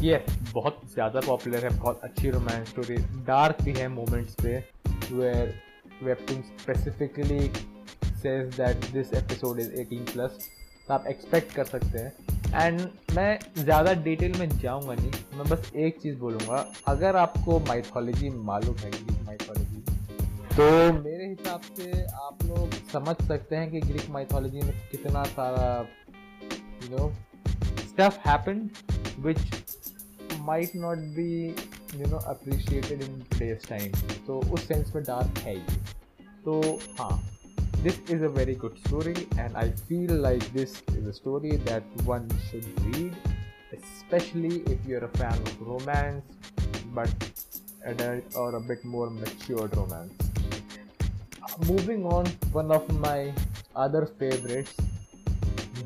ये 0.04 0.24
बहुत 0.54 0.82
ज़्यादा 0.94 1.20
पॉपुलर 1.28 1.66
है, 1.66 1.70
बहुत 1.80 2.02
अच्छी 2.04 2.30
रोमांस 2.30 2.68
स्टोरी 2.70 2.98
डार्क 3.28 3.62
भी 3.64 3.74
है 3.74 3.88
मोमेंट्स 3.90 4.36
पे 4.44 4.58
where 5.12 5.54
webtoon 6.04 6.42
specifically 6.60 7.40
says 8.04 8.56
that 8.56 8.92
this 8.94 9.14
episode 9.14 9.60
is 9.60 9.72
18 9.78 10.12
plus 10.12 10.38
तो 10.88 10.94
आप 10.94 11.08
एक्सपेक्ट 11.08 11.54
कर 11.56 11.66
सकते 11.66 12.00
हैं। 12.00 12.14
एंड 12.56 12.80
मैं 13.16 13.40
ज़्यादा 13.58 13.94
डिटेल 14.04 14.38
में 14.40 14.50
जाऊँगा 14.60 14.94
नहीं। 14.94 15.12
मैं 15.38 15.48
बस 15.50 15.72
एक 15.76 16.00
चीज़ 16.02 16.18
बोलूँगा, 16.18 16.66
अगर 16.88 17.16
आपको 17.16 17.60
माइथोलॉजी 17.68 18.30
मालूम 18.30 18.76
है 18.76 18.92
ग्रीक 18.92 19.22
माइथोलॉजी 19.26 19.84
तो 20.52 20.94
मेरे 20.94 21.28
हिसाब 21.28 21.62
से 21.78 21.92
आप 22.04 22.44
लोग 22.44 22.74
समझ 22.92 23.16
सकते 23.28 23.56
हैं 23.56 23.70
कि 23.72 23.80
ग्रीक 23.82 24.10
माइथोलॉजी 24.10 24.62
में 24.62 24.74
कितना 24.92 25.24
सारा 25.26 25.68
you 26.84 26.98
know 26.98 27.12
stuff 27.48 28.18
happen 28.28 28.70
which 29.20 29.40
might 30.48 30.76
not 30.76 30.98
be 31.16 31.32
you 31.96 32.08
know 32.08 32.20
appreciated 32.32 33.02
in 33.04 33.22
today's 33.32 33.70
time 33.70 33.92
तो 34.28 34.40
उस 34.54 34.68
सेंस 34.68 34.94
में 34.96 35.04
डार्क 35.04 35.38
है 35.40 35.56
ये। 35.56 35.78
तो 36.46 36.62
हाँ। 37.00 37.37
this 37.87 37.99
is 38.09 38.23
a 38.23 38.29
very 38.29 38.55
good 38.55 38.79
story 38.87 39.27
and 39.39 39.57
I 39.57 39.71
feel 39.71 40.15
like 40.15 40.53
this 40.53 40.83
is 40.97 41.07
a 41.07 41.13
story 41.13 41.57
that 41.69 41.83
one 42.05 42.29
should 42.51 42.67
read 42.87 43.15
especially 43.73 44.63
if 44.75 44.85
you're 44.87 45.05
a 45.05 45.09
fan 45.19 45.33
of 45.33 45.61
romance 45.61 46.25
but 46.95 47.11
adult 47.85 48.37
or 48.37 48.55
a 48.57 48.61
bit 48.61 48.85
more 48.85 49.11
matured 49.11 49.77
romance 49.77 50.13
moving 51.67 52.07
on 52.07 52.27
one 52.53 52.71
of 52.71 52.89
my 53.01 53.33
other 53.75 54.07
favorites 54.19 54.75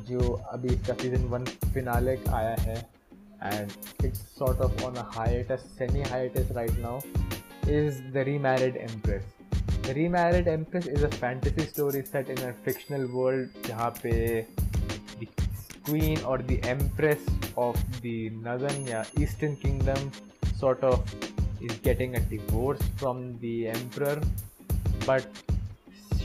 जो 0.07 0.19
अभी 0.51 0.67
इसका 0.73 0.93
season 1.01 1.23
one 1.31 1.45
finale 1.73 2.15
आया 2.35 2.55
है 2.59 2.75
and 3.41 3.73
it's 4.03 4.21
sort 4.35 4.59
of 4.59 4.83
on 4.83 4.97
a 4.97 5.03
hiatus, 5.03 5.61
semi 5.77 6.01
hiatus 6.01 6.49
right 6.51 6.77
now, 6.79 7.01
is 7.67 8.01
The 8.13 8.25
Remarried 8.25 8.77
Empress. 8.77 9.23
The 9.83 9.93
Remarried 9.93 10.47
Empress 10.47 10.87
is 10.87 11.03
a 11.03 11.09
fantasy 11.09 11.65
story 11.65 12.03
set 12.05 12.29
in 12.29 12.37
a 12.49 12.53
fictional 12.65 13.07
world 13.07 13.49
जहाँ 13.67 13.89
पे 14.03 14.13
the 15.19 15.27
queen 15.89 16.23
or 16.23 16.37
the 16.51 16.59
empress 16.75 17.25
of 17.57 17.77
the 18.01 18.29
northern 18.47 18.87
या 18.87 19.05
eastern 19.25 19.55
kingdom 19.55 20.11
sort 20.59 20.83
of 20.83 21.15
is 21.61 21.75
getting 21.89 22.15
a 22.15 22.23
divorce 22.35 22.83
from 22.97 23.23
the 23.45 23.55
emperor 23.69 24.19
but 25.05 25.25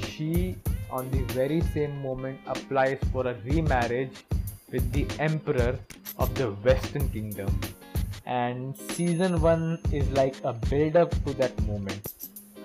she 0.09 0.57
on 0.91 1.11
the 1.11 1.23
very 1.33 1.61
same 1.75 2.01
moment 2.03 2.39
applies 2.47 2.99
for 3.13 3.27
a 3.27 3.35
remarriage 3.45 4.25
with 4.71 4.91
the 4.93 5.07
emperor 5.19 5.79
of 6.19 6.35
the 6.35 6.51
Western 6.67 7.09
Kingdom. 7.09 7.61
And 8.27 8.77
season 8.77 9.41
1 9.41 9.79
is 9.93 10.09
like 10.11 10.37
a 10.45 10.53
build 10.53 10.97
up 10.97 11.11
to 11.25 11.35
that 11.35 11.59
moment. 11.63 12.13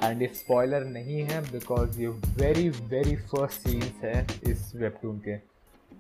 And 0.05 0.23
ये 0.23 0.31
spoiler 0.35 0.85
नहीं 0.85 1.21
है 1.23 1.41
because 1.51 2.01
ये 2.01 2.09
very 2.39 2.69
very 2.69 3.17
first 3.17 3.69
scenes 3.69 4.05
है 4.05 4.27
इस 4.51 4.73
webtoon 4.77 5.19
के. 5.29 5.33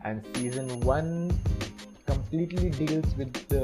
And 0.06 0.22
season 0.22 0.70
one 0.84 1.28
completely 2.08 2.70
deals 2.70 3.16
with 3.16 3.36
the 3.52 3.60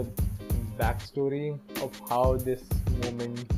back 0.80 1.00
story 1.02 1.50
of 1.50 2.00
how 2.10 2.36
this 2.38 2.72
moment 2.90 3.52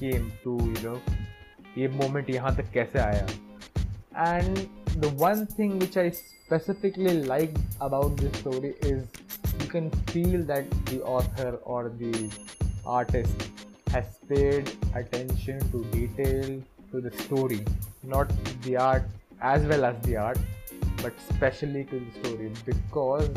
came 0.00 0.30
to 0.44 0.58
you 0.60 0.88
know 0.88 1.00
ये 1.78 1.88
moment 1.88 2.30
यहाँ 2.30 2.56
तक 2.56 2.70
कैसे 2.74 2.98
आया? 2.98 3.26
And 4.18 4.58
the 4.96 5.16
one 5.20 5.44
thing 5.58 5.72
which 5.80 5.98
I 5.98 6.10
specifically 6.10 7.22
like 7.22 7.54
about 7.82 8.20
this 8.20 8.38
story 8.38 8.68
is 8.68 9.02
you 9.62 9.68
can 9.72 9.90
feel 9.90 10.42
that 10.46 10.74
the 10.90 11.00
author 11.16 11.62
और 11.66 11.88
the 12.02 12.30
artist 12.88 13.66
has 13.90 14.18
paid 14.28 14.70
attention 14.94 15.58
to 15.72 15.84
detail 15.92 16.62
to 16.92 17.00
the 17.00 17.10
story, 17.22 17.64
not 18.02 18.30
the 18.62 18.76
art 18.76 19.02
as 19.40 19.64
well 19.66 19.84
as 19.84 19.96
the 20.02 20.16
art, 20.16 20.38
but 21.02 21.12
especially 21.30 21.84
to 21.84 22.00
the 22.00 22.12
story 22.20 22.50
because 22.64 23.28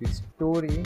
the 0.00 0.08
story 0.08 0.82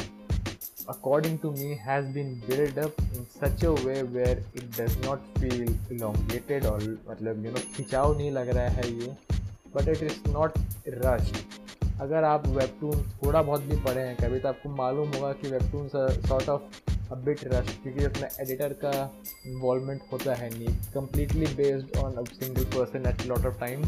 according 0.89 1.39
to 1.39 1.53
me 1.53 1.75
has 1.77 2.07
been 2.07 2.41
built 2.49 2.79
up 2.79 2.93
in 3.15 3.27
such 3.29 3.63
a 3.63 3.73
way 3.87 4.03
where 4.03 4.39
it 4.55 4.71
does 4.73 4.97
not 5.03 5.21
feel 5.39 5.67
elongated 5.91 6.65
or 6.67 6.79
मतलब 7.09 7.45
you 7.45 7.53
know 7.53 7.63
खिंचाव 7.77 8.17
नहीं 8.19 8.31
लग 8.31 8.49
रहा 8.49 8.69
है 8.79 8.91
ये 8.93 9.17
but 9.75 9.89
it 9.89 10.03
is 10.03 10.31
not 10.33 10.59
rushed 11.05 11.37
अगर 12.01 12.25
आप 12.25 12.47
webtoon 12.47 13.03
थोड़ा 13.23 13.43
बहुत 13.43 13.63
भी 13.63 13.77
पढ़े 13.85 14.03
हैं 14.07 14.17
कभी 14.17 14.39
तो 14.41 14.49
आपको 14.49 14.69
मालूम 14.77 15.09
होगा 15.15 15.33
कि 15.41 15.51
webtoon 15.51 15.89
sort 16.29 16.49
of 16.49 16.98
a 17.13 17.15
bit 17.25 17.41
rush 17.45 17.69
क्योंकि 17.83 18.07
उसमें 18.07 18.29
एडिटर 18.41 18.73
का 18.85 18.93
इन्वॉल्वमेंट 19.47 20.03
होता 20.13 20.35
है 20.35 20.49
नहीं। 20.51 20.75
Completely 20.95 21.47
based 21.57 21.97
on 21.99 22.13
a 22.13 22.25
single 22.33 22.65
person 22.77 23.09
at 23.09 23.27
lot 23.27 23.47
of 23.47 23.59
time 23.61 23.83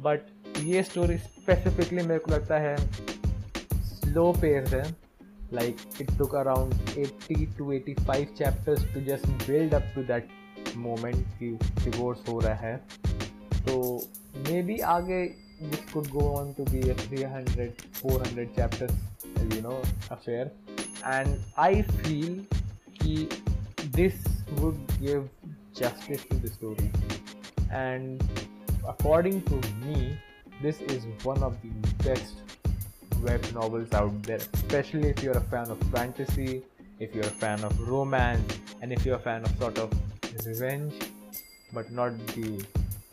but 0.00 0.20
ये 0.64 0.82
स्टोरी 0.82 1.18
स्पेसिफिकली 1.18 2.02
मेरे 2.02 2.18
को 2.18 2.32
लगता 2.32 2.58
है 2.58 2.76
स्लो 3.84 4.32
पेस 4.40 4.72
है। 4.74 4.84
Like 5.52 5.76
it 6.00 6.16
took 6.18 6.34
around 6.34 6.74
80 6.98 7.44
to 7.58 7.72
85 7.72 8.24
chapters 8.38 8.84
to 8.94 9.00
just 9.04 9.26
build 9.46 9.74
up 9.74 9.92
to 9.94 10.02
that 10.04 10.28
moment 10.76 11.26
कि 11.38 11.50
डिवोर्स 11.84 12.28
हो 12.28 12.38
रहा 12.40 12.54
है। 12.66 12.76
तो 13.66 13.74
मे 14.48 14.62
बी 14.62 14.78
आगे 14.96 15.26
this 15.60 15.80
could 15.92 16.08
go 16.10 16.24
on 16.32 16.50
to 16.56 16.64
be 16.66 16.80
a 16.90 16.94
300 16.98 17.64
400 17.94 18.42
chapters 18.56 18.92
you 19.54 19.60
know 19.62 19.72
affair 20.16 20.44
and 21.05 21.39
I 21.57 21.81
feel 21.81 22.35
कि 23.01 23.29
this 23.97 24.15
would 24.59 24.77
give 24.99 25.29
justice 25.79 26.23
to 26.25 26.37
the 26.43 26.49
story 26.49 26.91
and 27.71 28.23
according 28.87 29.41
to 29.49 29.59
me 29.85 30.17
this 30.61 30.79
is 30.95 31.05
one 31.23 31.43
of 31.43 31.57
the 31.63 31.71
best 32.03 32.35
web 33.21 33.49
novels 33.53 33.93
out 33.93 34.21
there 34.23 34.39
especially 34.53 35.09
if 35.09 35.23
you're 35.23 35.37
a 35.37 35.47
fan 35.55 35.69
of 35.75 35.83
fantasy 35.97 36.61
if 36.99 37.15
you're 37.15 37.31
a 37.31 37.37
fan 37.43 37.63
of 37.63 37.87
romance 37.89 38.59
and 38.81 38.93
if 38.93 39.05
you're 39.05 39.17
a 39.17 39.25
fan 39.27 39.43
of 39.43 39.57
sort 39.57 39.77
of 39.77 39.91
revenge 40.45 40.93
but 41.73 41.91
not 41.91 42.25
the 42.35 42.65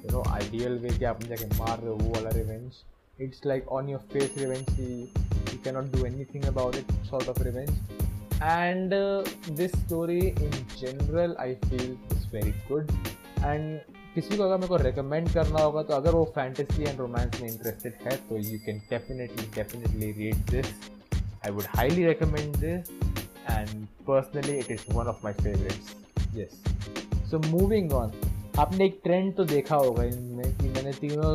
you 0.05 0.11
know 0.13 0.23
ideal 0.33 0.79
way 0.83 0.91
कि 0.99 1.05
आप 1.05 1.23
जाके 1.23 1.47
मार 1.57 1.79
रहे 1.79 1.89
हो 1.89 1.95
वो 1.97 2.13
वाला 2.13 2.31
revenge 2.37 2.77
it's 3.23 3.41
like 3.47 3.69
on 3.79 3.89
your 3.89 4.01
face 4.13 4.35
revenge 4.39 4.67
की 4.71 5.34
not 5.68 5.92
do 5.92 6.06
anything 6.34 6.46
about 6.46 6.76
it 6.76 6.92
sort 7.10 7.30
of 7.30 7.44
revenge 7.44 7.78
and 8.44 8.94
uh, 8.94 9.24
this 9.50 9.72
story 9.72 10.30
in 10.30 10.52
general 10.78 11.36
I 11.40 11.56
feel 11.68 11.98
is 12.12 12.26
very 12.26 12.54
good. 12.68 12.92
And 13.42 13.80
किसी 14.16 14.38
को 14.38 14.44
अगर 14.44 14.58
मेरे 14.58 14.68
को 14.68 14.76
रिकमेंड 14.78 15.30
करना 15.34 15.62
होगा 15.62 15.82
तो 15.84 15.94
अगर 15.94 16.12
वो 16.12 16.24
फैंटेसी 16.36 16.84
एंड 16.84 17.00
रोमांस 17.00 17.40
में 17.42 17.48
इंटरेस्टेड 17.50 17.94
है 18.04 18.16
तो 18.30 18.38
you 18.38 18.60
can 18.66 18.78
definitely 18.90 19.48
definitely 19.56 20.12
read 20.12 20.36
this 20.52 20.68
I 21.46 21.52
would 21.52 21.66
highly 21.76 22.06
recommend 22.06 22.56
this 22.56 22.90
and 23.50 23.86
personally 24.08 24.58
it 24.60 24.72
is 24.72 24.86
one 24.92 25.08
of 25.08 25.20
my 25.24 25.34
favourites 25.34 25.96
yes 26.38 27.30
so 27.32 27.40
moving 27.48 27.94
on 27.94 28.12
आपने 28.60 28.86
एक 28.86 29.00
ट्रेंड 29.04 29.36
तो 29.36 29.44
देखा 29.46 29.76
होगा 29.76 30.04
इनमें 30.04 30.58
कि 30.58 30.70
मैंने 30.70 30.92
तीनों 31.00 31.34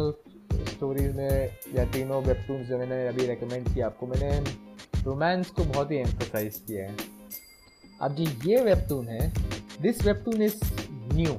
स्टोरीज 0.80 1.14
में 1.16 1.76
या 1.76 1.84
तीनों 1.92 2.20
वेबटून्स 2.24 2.66
जो 2.68 2.76
मैंने 2.78 3.06
अभी 3.08 3.26
रिकमेंड 3.26 3.66
किया 3.72 3.86
आपको, 3.86 4.06
मैंने 4.06 5.02
रोमांस 5.04 5.50
को 5.50 5.64
बहुत 5.64 5.90
ही 5.90 5.96
एम्फोसाइज 5.96 6.54
किया 6.66 6.84
है। 6.84 6.96
अब 8.00 8.14
जी, 8.14 8.24
ये 8.46 8.60
वेबटून 8.64 9.08
है। 9.08 9.32
This 9.82 10.02
webtoon 10.06 10.42
is 10.42 10.56
new 11.12 11.36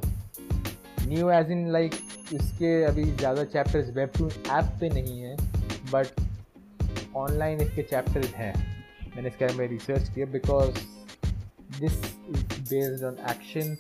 new 1.08 1.30
age 1.32 1.52
in 1.52 1.68
like 1.72 1.96
इसके 2.34 2.84
अभी 2.84 3.04
ज़्यादा 3.04 3.44
चैप्टर्स 3.46 3.90
वेबटून 3.96 4.30
ऐप 4.52 4.72
पे 4.82 4.90
नहीं 4.92 5.20
है 5.22 5.36
बट 5.92 6.08
ऑनलाइन 7.16 7.62
इसके 7.62 7.84
चैप्टर्स 7.84 8.34
हैं। 8.36 8.54
मैंने 9.16 9.28
इसके 9.28 9.46
बारे 9.46 9.58
में 9.58 9.68
रिसर्च 9.68 10.14
किया 10.16 10.26
because 10.32 10.72
this 11.80 11.94
is 11.94 12.60
based 12.70 13.04
on 13.06 13.18
action 13.32 13.78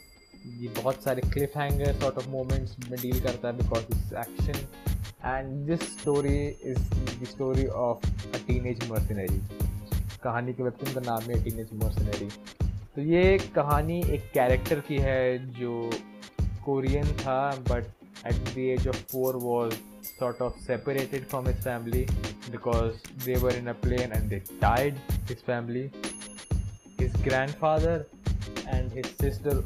ये 0.59 0.73
बहुत 0.81 1.03
सारे 1.03 1.29
cliff 1.29 1.57
hanger 1.57 1.99
sort 1.99 2.15
of 2.17 2.29
moments 2.29 2.75
में 2.89 2.99
डील 3.01 3.21
करता 3.23 3.47
है 3.47 3.57
because 3.57 3.85
this 3.93 4.13
action 4.19 4.67
and 5.25 5.49
this 5.67 5.81
story 5.91 6.37
is 6.47 6.79
the 7.21 7.25
story 7.29 7.65
of 7.79 8.05
a 8.05 8.37
teenage 8.67 8.89
mercenary 8.91 9.41
कहानी 10.23 10.53
के 10.53 10.63
वेबसाइन 10.63 10.93
का 10.93 11.01
नाम 11.01 11.29
है 11.31 11.43
टीन 11.43 11.59
एज 11.59 11.69
मर्सनरी 11.83 12.29
तो 12.95 13.01
ये 13.01 13.37
कहानी 13.55 13.99
एक 14.13 14.31
कैरेक्टर 14.33 14.79
की 14.87 14.97
है 14.99 15.37
जो 15.59 15.73
कोरियन 16.65 17.13
था 17.17 17.39
but 17.69 17.85
at 18.27 18.35
the 18.45 18.57
age 18.59 18.87
of 18.87 18.97
four 19.11 19.35
was 19.43 19.73
sort 20.03 20.41
of 20.41 20.59
separated 20.61 21.25
from 21.25 21.47
his 21.47 21.63
family 21.63 22.05
because 22.49 23.07
they 23.25 23.35
were 23.43 23.55
in 23.55 23.67
a 23.67 23.73
plane 23.81 24.13
and 24.13 24.29
they 24.29 24.39
died 24.61 24.97
his 25.29 25.43
family 25.45 25.89
his 27.01 27.21
grandfather 27.61 28.05
and 28.67 28.91
his 28.93 29.05
sister 29.05 29.63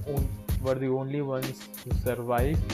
were 0.62 0.80
the 0.80 0.88
only 0.98 1.22
ones 1.24 1.68
to 1.84 1.96
survive 1.98 2.68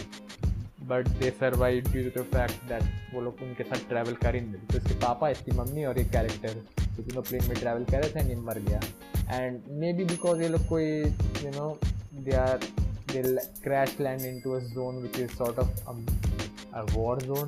but 0.92 1.08
they 1.20 1.30
survive 1.40 1.92
due 1.92 2.10
to 2.10 2.20
the 2.20 2.24
fact 2.34 2.68
that 2.70 3.14
वो 3.14 3.22
लोग 3.22 3.42
उनके 3.44 3.64
साथ 3.64 3.88
travel 3.90 4.14
कर 4.24 4.36
ही 4.36 4.42
नहीं 4.42 4.68
तो 4.68 4.78
इसके 4.78 4.96
पापा, 5.00 5.30
इसकी 5.30 5.52
मम्मी 5.58 5.86
और 5.86 5.98
एक 6.00 6.10
कैरेक्टर 6.12 6.54
जो 6.96 7.04
तीनों 7.04 7.22
प्लेन 7.22 7.48
में 7.48 7.58
ट्रैवल 7.60 7.84
कर 7.92 8.04
रहे 8.04 8.24
थे 8.24 8.32
एंड 8.32 8.44
मर 8.46 8.60
गया। 8.68 8.80
एंड 9.32 9.60
मे 9.82 9.94
बी 9.94 10.06
बिकॉज़ 10.06 10.42
ये 10.42 10.48
लोग 10.50 10.68
कोई 10.70 10.86
you 10.86 11.52
know 11.52 11.68
they 12.16 12.36
are 12.38 12.58
they 13.12 13.22
crash 13.64 13.96
land 14.02 14.22
into 14.42 14.54
a 14.54 14.60
zone 14.74 15.02
which 15.02 15.20
is 15.20 15.36
sort 15.38 15.60
of 15.60 16.96
war 16.96 17.22
zone 17.22 17.48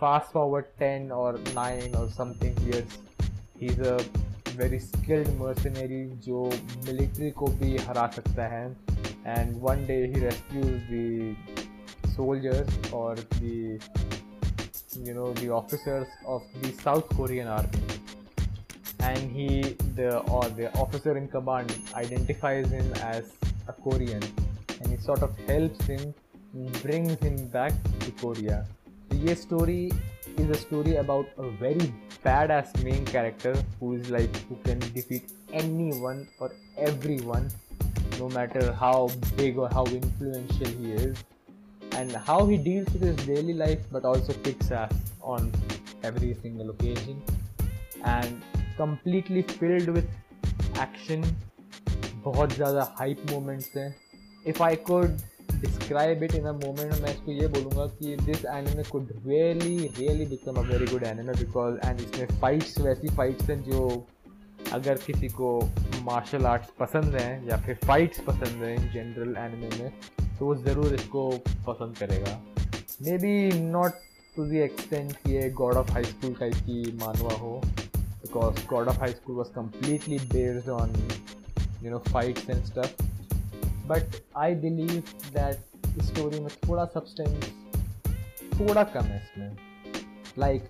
fast 0.00 0.32
forward 0.32 0.64
ten 0.78 1.10
और 1.12 1.38
नाइन 1.54 1.94
और 1.96 2.10
something 2.12 2.68
years 2.68 2.98
he 3.60 3.66
is 3.66 3.82
a 3.82 3.96
very 4.56 4.78
skilled 4.80 5.28
mercenary 5.40 6.04
जो 6.26 6.44
military 6.86 7.30
को 7.40 7.46
भी 7.58 7.76
हरा 7.78 8.06
सकता 8.16 8.46
है। 8.48 8.66
And 9.26 9.56
one 9.62 9.86
day 9.86 9.96
he 10.04 10.20
rescues 10.20 10.68
the 10.90 11.67
soldiers 12.18 12.68
or 12.92 13.14
the 13.40 13.80
you 15.06 15.14
know 15.14 15.32
the 15.40 15.50
officers 15.50 16.08
of 16.26 16.42
the 16.62 16.72
South 16.82 17.08
Korean 17.16 17.48
army. 17.48 17.82
And 19.08 19.30
he 19.38 19.76
the 19.98 20.18
or 20.36 20.44
the 20.60 20.70
officer 20.84 21.16
in 21.16 21.28
command 21.28 21.74
identifies 21.94 22.70
him 22.78 22.92
as 23.10 23.32
a 23.68 23.72
Korean. 23.72 24.24
And 24.80 24.90
he 24.92 24.98
sort 25.08 25.22
of 25.22 25.38
helps 25.50 25.86
him 25.86 26.14
brings 26.82 27.16
him 27.28 27.46
back 27.48 27.72
to 28.00 28.10
Korea. 28.22 28.66
The 29.10 29.34
story 29.36 29.92
is 30.36 30.50
a 30.50 30.58
story 30.66 30.96
about 30.96 31.26
a 31.38 31.48
very 31.62 31.92
badass 32.24 32.82
main 32.82 33.04
character 33.04 33.54
who 33.78 33.94
is 33.94 34.10
like 34.10 34.36
who 34.48 34.56
can 34.64 34.78
defeat 34.98 35.32
anyone 35.52 36.28
or 36.40 36.52
everyone 36.76 37.50
no 38.18 38.28
matter 38.30 38.72
how 38.72 39.10
big 39.36 39.58
or 39.58 39.68
how 39.68 39.84
influential 39.86 40.70
he 40.82 40.92
is 40.92 41.24
and 41.98 42.16
how 42.28 42.38
he 42.46 42.56
deals 42.58 42.88
with 42.94 43.02
his 43.02 43.20
daily 43.26 43.54
life, 43.54 43.86
but 43.92 44.04
also 44.04 44.34
kicks 44.44 44.70
ass 44.70 44.92
on 45.22 45.50
every 46.02 46.34
single 46.34 46.70
occasion 46.70 47.22
and 48.04 48.42
completely 48.76 49.42
filled 49.54 49.88
with 49.88 50.10
action. 50.78 51.24
Hype 52.24 52.52
ज़्यादा 52.52 52.82
hype 52.98 53.22
moments 53.30 53.76
हैं। 53.76 53.94
If 54.46 54.62
I 54.62 54.76
could 54.88 55.16
describe 55.60 56.22
it 56.22 56.34
in 56.34 56.44
a 56.46 56.52
moment 56.52 56.92
मैं 57.02 57.10
इसको 57.10 57.32
ये 57.32 57.46
बोलूँगा 57.54 57.86
कि 57.98 58.16
this 58.24 58.44
anime 58.54 58.82
could 58.90 59.08
really 59.26 59.76
really 59.98 60.26
become 60.26 60.60
a 60.60 60.62
very 60.68 60.86
good 60.92 61.04
anime 61.06 61.32
because 61.38 61.78
and 61.86 62.00
इसमें 62.00 62.38
fights 62.40 62.78
वैसी 62.80 63.14
fights 63.16 63.50
हैं 63.50 63.62
जो 63.70 63.88
अगर 64.72 64.98
किसी 65.06 65.28
को 65.40 65.50
मार्शल 66.04 66.46
आर्ट्स 66.46 66.70
पसंद 66.80 67.16
हैं 67.20 67.32
या 67.48 67.56
फिर 67.66 67.78
फाइट्स 67.86 68.20
पसंद 68.28 68.64
हैं 68.64 68.74
इन 68.76 68.88
जनरल 68.92 69.36
एनिमे 69.44 69.82
में 69.82 69.90
तो 70.38 70.46
वो 70.46 70.54
ज़रूर 70.54 70.94
इसको 70.94 71.28
पसंद 71.66 71.96
करेगा। 71.98 72.40
Maybe 73.18 73.60
not 73.60 73.92
to 74.36 74.44
the 74.44 74.58
extent 74.60 75.12
कि 75.12 75.32
ये 75.34 75.48
God 75.60 75.74
of 75.76 75.90
High 75.92 76.04
School 76.04 76.34
type 76.40 76.54
की 76.66 76.92
मानवा 77.00 77.34
हो 77.38 77.60
because 77.66 78.66
God 78.70 78.88
of 78.88 78.98
High 79.00 79.12
School 79.12 79.36
was 79.36 79.48
completely 79.54 80.18
based 80.32 80.68
on 80.70 80.94
you 81.82 81.90
know 81.90 81.98
fights 82.08 82.50
and 82.50 82.64
stuff 82.64 83.02
but 83.88 84.16
I 84.36 84.54
believe 84.64 85.02
that 85.34 86.02
story 86.04 86.40
में 86.40 86.48
थोड़ा 86.68 86.84
सब्सटेंस 86.94 87.52
थोड़ा 88.60 88.82
कम 88.84 89.04
है 89.04 89.22
इसमें। 89.22 89.56
Like 90.38 90.68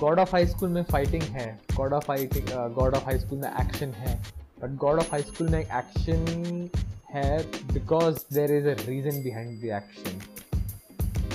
God 0.00 0.18
of 0.18 0.30
High 0.32 0.46
School 0.46 0.68
में 0.68 0.82
fighting 0.90 1.22
है 1.22 1.48
God 1.76 1.92
of 1.92 2.04
fighting 2.06 2.48
God 2.74 2.94
of 2.94 3.04
High 3.04 3.18
School 3.18 3.38
में 3.38 3.48
action 3.50 3.92
है 3.94 4.14
but 4.62 4.76
God 4.78 4.98
of 4.98 5.10
High 5.10 5.22
School 5.22 5.48
में 5.48 5.60
एक्शन 5.60 6.68
है 7.14 7.42
because 7.72 8.18
there 8.34 8.52
is 8.52 8.68
a 8.68 8.74
reason 8.88 9.22
behind 9.22 9.60
the 9.60 9.64
action 9.76 10.20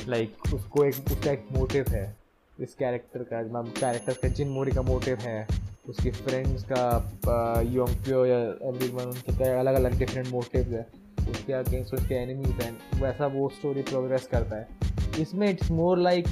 like 0.10 0.54
उसको 0.54 0.84
एक, 0.86 0.96
उसका 1.12 1.32
एक 1.32 1.48
मोटिव 1.52 1.86
है। 1.90 2.16
इस 2.58 2.76
कैरेक्टर 2.76 3.24
का 3.32 3.42
कैरेक्टर 3.80 4.14
का, 4.14 4.28
जिन 4.28 4.50
मोरी 4.50 4.72
का 4.72 4.82
मोटिव 4.82 5.20
है, 5.22 5.48
उसके 5.90 6.12
फ्रेंड्स 6.12 6.64
का 6.72 7.62
योंगप्यो 7.62 8.26
या 8.26 8.38
एवरी 8.70 8.88
वन 8.90 9.06
उनके 9.06 9.50
अलग 9.52 9.76
अलग 9.76 9.98
डिफरेंट 10.00 10.28
मोटिव 10.28 10.74
है। 10.74 10.86
उसके 11.30 11.54
अगेंस्ट 11.54 11.94
उसके 11.94 12.16
एनिमीज 12.16 12.62
हैं। 12.62 13.02
वैसा 13.02 13.28
वो 13.28 13.48
स्टोरी 13.50 13.82
प्रोग्रेस 13.82 14.28
करता 14.32 14.56
है। 14.56 15.22
इसमें 15.22 15.50
it's 15.50 15.72
more 15.72 16.00
like 16.00 16.28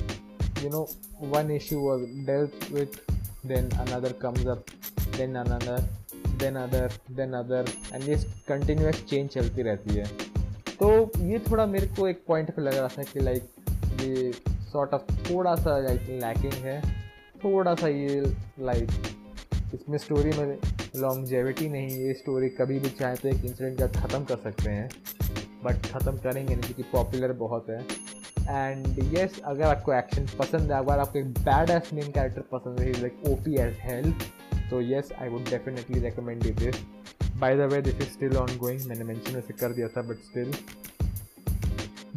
you 0.63 0.69
know 0.69 0.87
one 1.29 1.51
issue 1.51 1.79
was 1.79 2.03
dealt 2.25 2.71
with 2.73 3.11
then 3.45 3.69
another 3.69 4.13
comes 4.21 4.47
up 4.47 4.65
then 5.17 5.35
another 5.35 5.89
then 6.43 6.55
other 6.57 6.99
then 7.15 7.33
other 7.33 7.71
and 7.93 8.07
ये 8.09 8.15
कंटिन्यूस 8.47 9.03
चेंज 9.05 9.29
चलती 9.29 9.61
रहती 9.63 9.95
है। 9.95 10.05
तो 10.73 10.89
ये 11.23 11.39
थोड़ा 11.49 11.65
मेरे 11.67 11.87
को 11.95 12.07
एक 12.07 12.23
पॉइंट 12.27 12.49
पे 12.55 12.61
लग 12.61 12.77
रहा 12.77 12.87
था 12.97 13.03
कि 13.03 13.19
लाइक 13.19 13.43
ये 14.01 14.31
सॉर्ट 14.71 14.93
ऑफ़ 14.93 15.11
थोड़ा 15.29 15.55
सा 15.55 15.77
लाइक 15.79 16.07
लैकिंग 16.21 16.53
है। 16.65 16.81
थोड़ा 17.43 17.73
सा 17.75 17.87
ये 17.87 18.21
लाइक 18.61 18.89
इसमें 19.73 19.97
स्टोरी 19.97 20.31
में 20.37 20.57
लॉन्गजेविटी 20.95 21.69
नहीं 21.69 21.97
ये 21.97 22.13
स्टोरी 22.13 22.49
कभी 22.57 22.79
भी 22.79 22.89
चाहे 22.91 23.15
तो 23.15 23.27
एक 23.29 23.45
इंसिडेंट 23.45 23.79
का 23.79 23.87
ख़त्म 23.99 24.23
कर 24.23 24.37
सकते 24.43 24.69
हैं। 24.69 24.89
बट 25.63 25.85
ख़त्म 25.85 26.17
करेंगे 26.17 26.55
नहीं 26.55 26.63
क्योंकि 26.63 26.83
पॉपुलर 26.91 27.33
बहुत 27.39 27.69
है। 27.69 27.79
एंड 27.79 28.87
येस 28.87 29.31
yes, 29.31 29.41
अगर 29.43 29.63
आपको 29.65 29.93
एक्शन 29.93 30.25
पसंद 30.39 30.71
है 30.71 30.77
अगर 30.77 30.99
आपको 30.99 31.19
एक 31.19 31.27
बैड 31.39 31.69
एस 31.71 31.93
मेन 31.93 32.11
कैरेक्टर 32.11 32.41
पसंद 32.51 32.79
है 32.79 32.91
like 33.01 33.21
O 33.27 33.35
P 33.43 33.55
as 33.61 33.77
hell 33.81 34.23
तो 34.69 34.81
yes 34.81 35.11
I 35.21 35.29
would 35.29 35.49
definitely 35.49 35.99
recommend 35.99 36.45
you 36.45 36.53
this 36.55 36.81
by 37.39 37.55
the 37.57 37.71
way 37.73 37.81
this 37.81 37.95
is 37.97 38.09
still 38.09 38.37
on 38.37 38.57
going 38.57 38.87
मैंने 38.87 39.03
मेंशन 39.03 39.35
वैसे 39.35 39.53
कर 39.53 39.73
दिया 39.73 39.87
था 39.87 40.01
but 40.09 40.23
still 40.23 40.53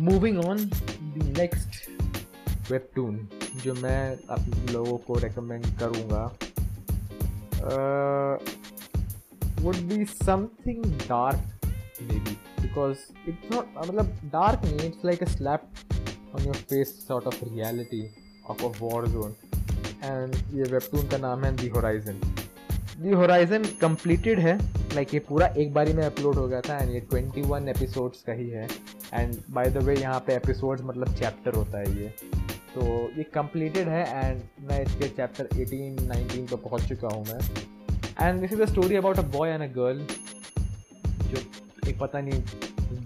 moving 0.00 0.38
on 0.44 0.58
the 0.58 1.32
next 1.38 2.70
webtoon 2.70 3.16
जो 3.62 3.74
मैं 3.74 4.00
आप 4.30 4.70
लोगों 4.72 4.96
को 5.06 5.18
रिकमेंड 5.18 5.66
करूँगा 5.78 6.24
would 9.62 9.76
be 9.88 10.04
something 10.04 10.84
dark 10.84 11.70
maybe 12.18 12.36
because 12.60 12.98
it's 13.28 13.50
not 13.52 13.68
मतलब 13.78 14.12
डार्क 14.32 14.64
नहीं 14.64 14.88
it's 14.88 15.04
like 15.04 15.22
a 15.22 15.26
slap 15.28 15.68
on 16.34 16.44
your 16.44 16.56
face 16.70 16.94
sort 17.08 17.26
of 17.26 17.44
reality 17.44 18.02
of 18.50 18.64
a 18.64 18.72
war 18.80 19.08
zone 19.08 19.34
and 20.04 20.34
ये 20.34 20.62
webtoon 20.62 21.08
का 21.08 21.18
नाम 21.18 21.44
है 21.44 21.56
the 21.56 21.68
horizon 21.68 22.20
the 23.00 23.12
horizon 23.12 23.64
completed 23.80 24.38
है 24.40 24.58
like 24.94 25.14
ये 25.14 25.20
पूरा 25.20 25.46
एक 25.46 25.72
बारी 25.74 25.92
में 25.92 26.04
अपलोड 26.04 26.34
हो 26.34 26.46
गया 26.48 26.60
था 26.60 26.76
एंड 26.78 26.90
ये 26.90 27.00
21 27.14 27.68
एपिसोड्स 27.68 28.22
का 28.22 28.32
ही 28.32 28.48
है. 28.50 28.68
एंड 29.14 29.34
बाय 29.50 29.70
द 29.70 29.82
वे 29.82 29.94
यहाँ 29.96 30.20
पे 30.26 30.34
एपिसोड्स 30.34 30.82
मतलब 30.82 31.14
चैप्टर 31.14 31.54
होता 31.54 31.78
है 31.78 32.02
ये. 32.02 32.08
तो 32.74 32.82
ये 33.18 33.22
कंप्लीटेड 33.34 33.88
है 33.88 34.04
एंड 34.24 34.40
मैं 34.68 34.80
इसके 34.82 35.08
चैप्टर 35.08 35.48
18 35.56 35.98
19 36.08 36.50
पर 36.50 36.68
पहुँच 36.68 36.88
चुका 36.88 37.08
हूँ 37.08 37.24
मैं. 37.24 37.40
And 38.20 38.40
this 38.40 38.52
is 38.52 38.62
a 38.62 38.66
story 38.66 38.96
about 38.96 39.18
a 39.18 39.22
boy 39.36 39.50
and 39.50 39.62
a 39.62 39.72
girl 39.76 40.06
जो 41.30 41.38
एक 41.90 41.98
पता 42.00 42.20
नहीं 42.20 42.42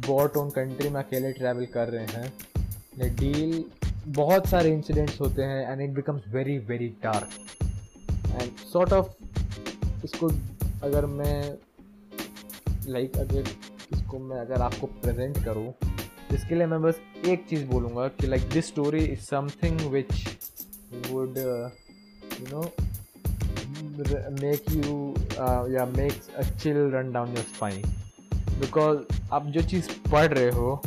वॉर 0.06 0.28
टोन 0.28 0.50
कंट्री 0.50 0.88
में 0.88 1.02
अकेले 1.02 1.32
ट्रैवल 1.32 1.66
कर 1.74 1.88
रहे 1.88 2.06
हैं. 2.06 2.32
डील 3.16 3.64
बहुत 4.08 4.46
सारे 4.46 4.70
इंसिडेंट्स 4.72 5.20
होते 5.20 5.42
हैं 5.42 5.72
and 5.72 5.80
it 5.82 5.90
becomes 5.90 6.22
very 6.28 6.58
very 6.66 6.88
dark 7.02 7.30
and 8.32 8.56
sort 8.72 8.92
of 8.92 10.04
इसको 10.04 10.28
अगर 10.82 11.06
मैं 11.06 11.58
लाइक 12.88 13.12
like, 13.12 13.20
अगर 13.20 13.48
इसको 13.92 14.18
मैं 14.18 14.38
अगर 14.38 14.62
आपको 14.62 14.86
प्रेजेंट 14.86 15.44
करूँ 15.44 15.72
इसके 16.34 16.54
लिए 16.54 16.66
मैं 16.66 16.80
बस 16.82 17.00
एक 17.26 17.46
चीज़ 17.48 17.64
बोलूँगा 17.66 18.06
कि 18.10 18.26
like 18.26 18.48
this 18.52 18.68
story 18.68 19.04
is 19.04 19.20
something 19.20 19.80
which 19.90 20.12
would 21.10 21.38
you 21.38 22.46
know 22.50 22.62
make 24.40 24.70
you 24.70 24.94
या 25.74 25.84
makes 25.96 26.30
a 26.34 26.42
chill 26.52 26.76
run 26.94 27.12
down 27.12 27.28
your 27.28 27.44
spine 27.44 27.82
because 28.60 28.98
आप 29.32 29.46
जो 29.46 29.62
चीज़ 29.64 29.88
पढ़ 30.10 30.26
रहे 30.28 30.50
हो 30.50 30.80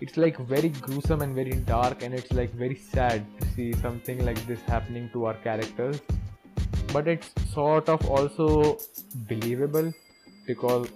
it's 0.00 0.16
like 0.16 0.38
very 0.38 0.68
gruesome 0.68 1.22
and 1.22 1.34
very 1.34 1.56
dark 1.70 2.02
and 2.02 2.14
it's 2.14 2.32
like 2.32 2.52
very 2.54 2.74
sad 2.74 3.24
to 3.38 3.48
see 3.54 3.72
something 3.74 4.24
like 4.24 4.44
this 4.46 4.60
happening 4.62 5.10
to 5.12 5.26
our 5.26 5.34
characters 5.48 6.00
but 6.92 7.06
it's 7.08 7.30
sort 7.52 7.88
of 7.88 8.08
also 8.10 8.78
believable 9.28 9.92
because 10.46 10.88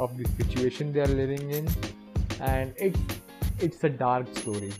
of 0.00 0.16
the 0.16 0.28
situation 0.36 0.92
they 0.92 1.00
are 1.00 1.14
living 1.22 1.50
in 1.50 1.68
and 2.40 2.72
it's 2.76 3.00
it's 3.58 3.84
a 3.84 3.90
dark 3.90 4.26
story 4.36 4.72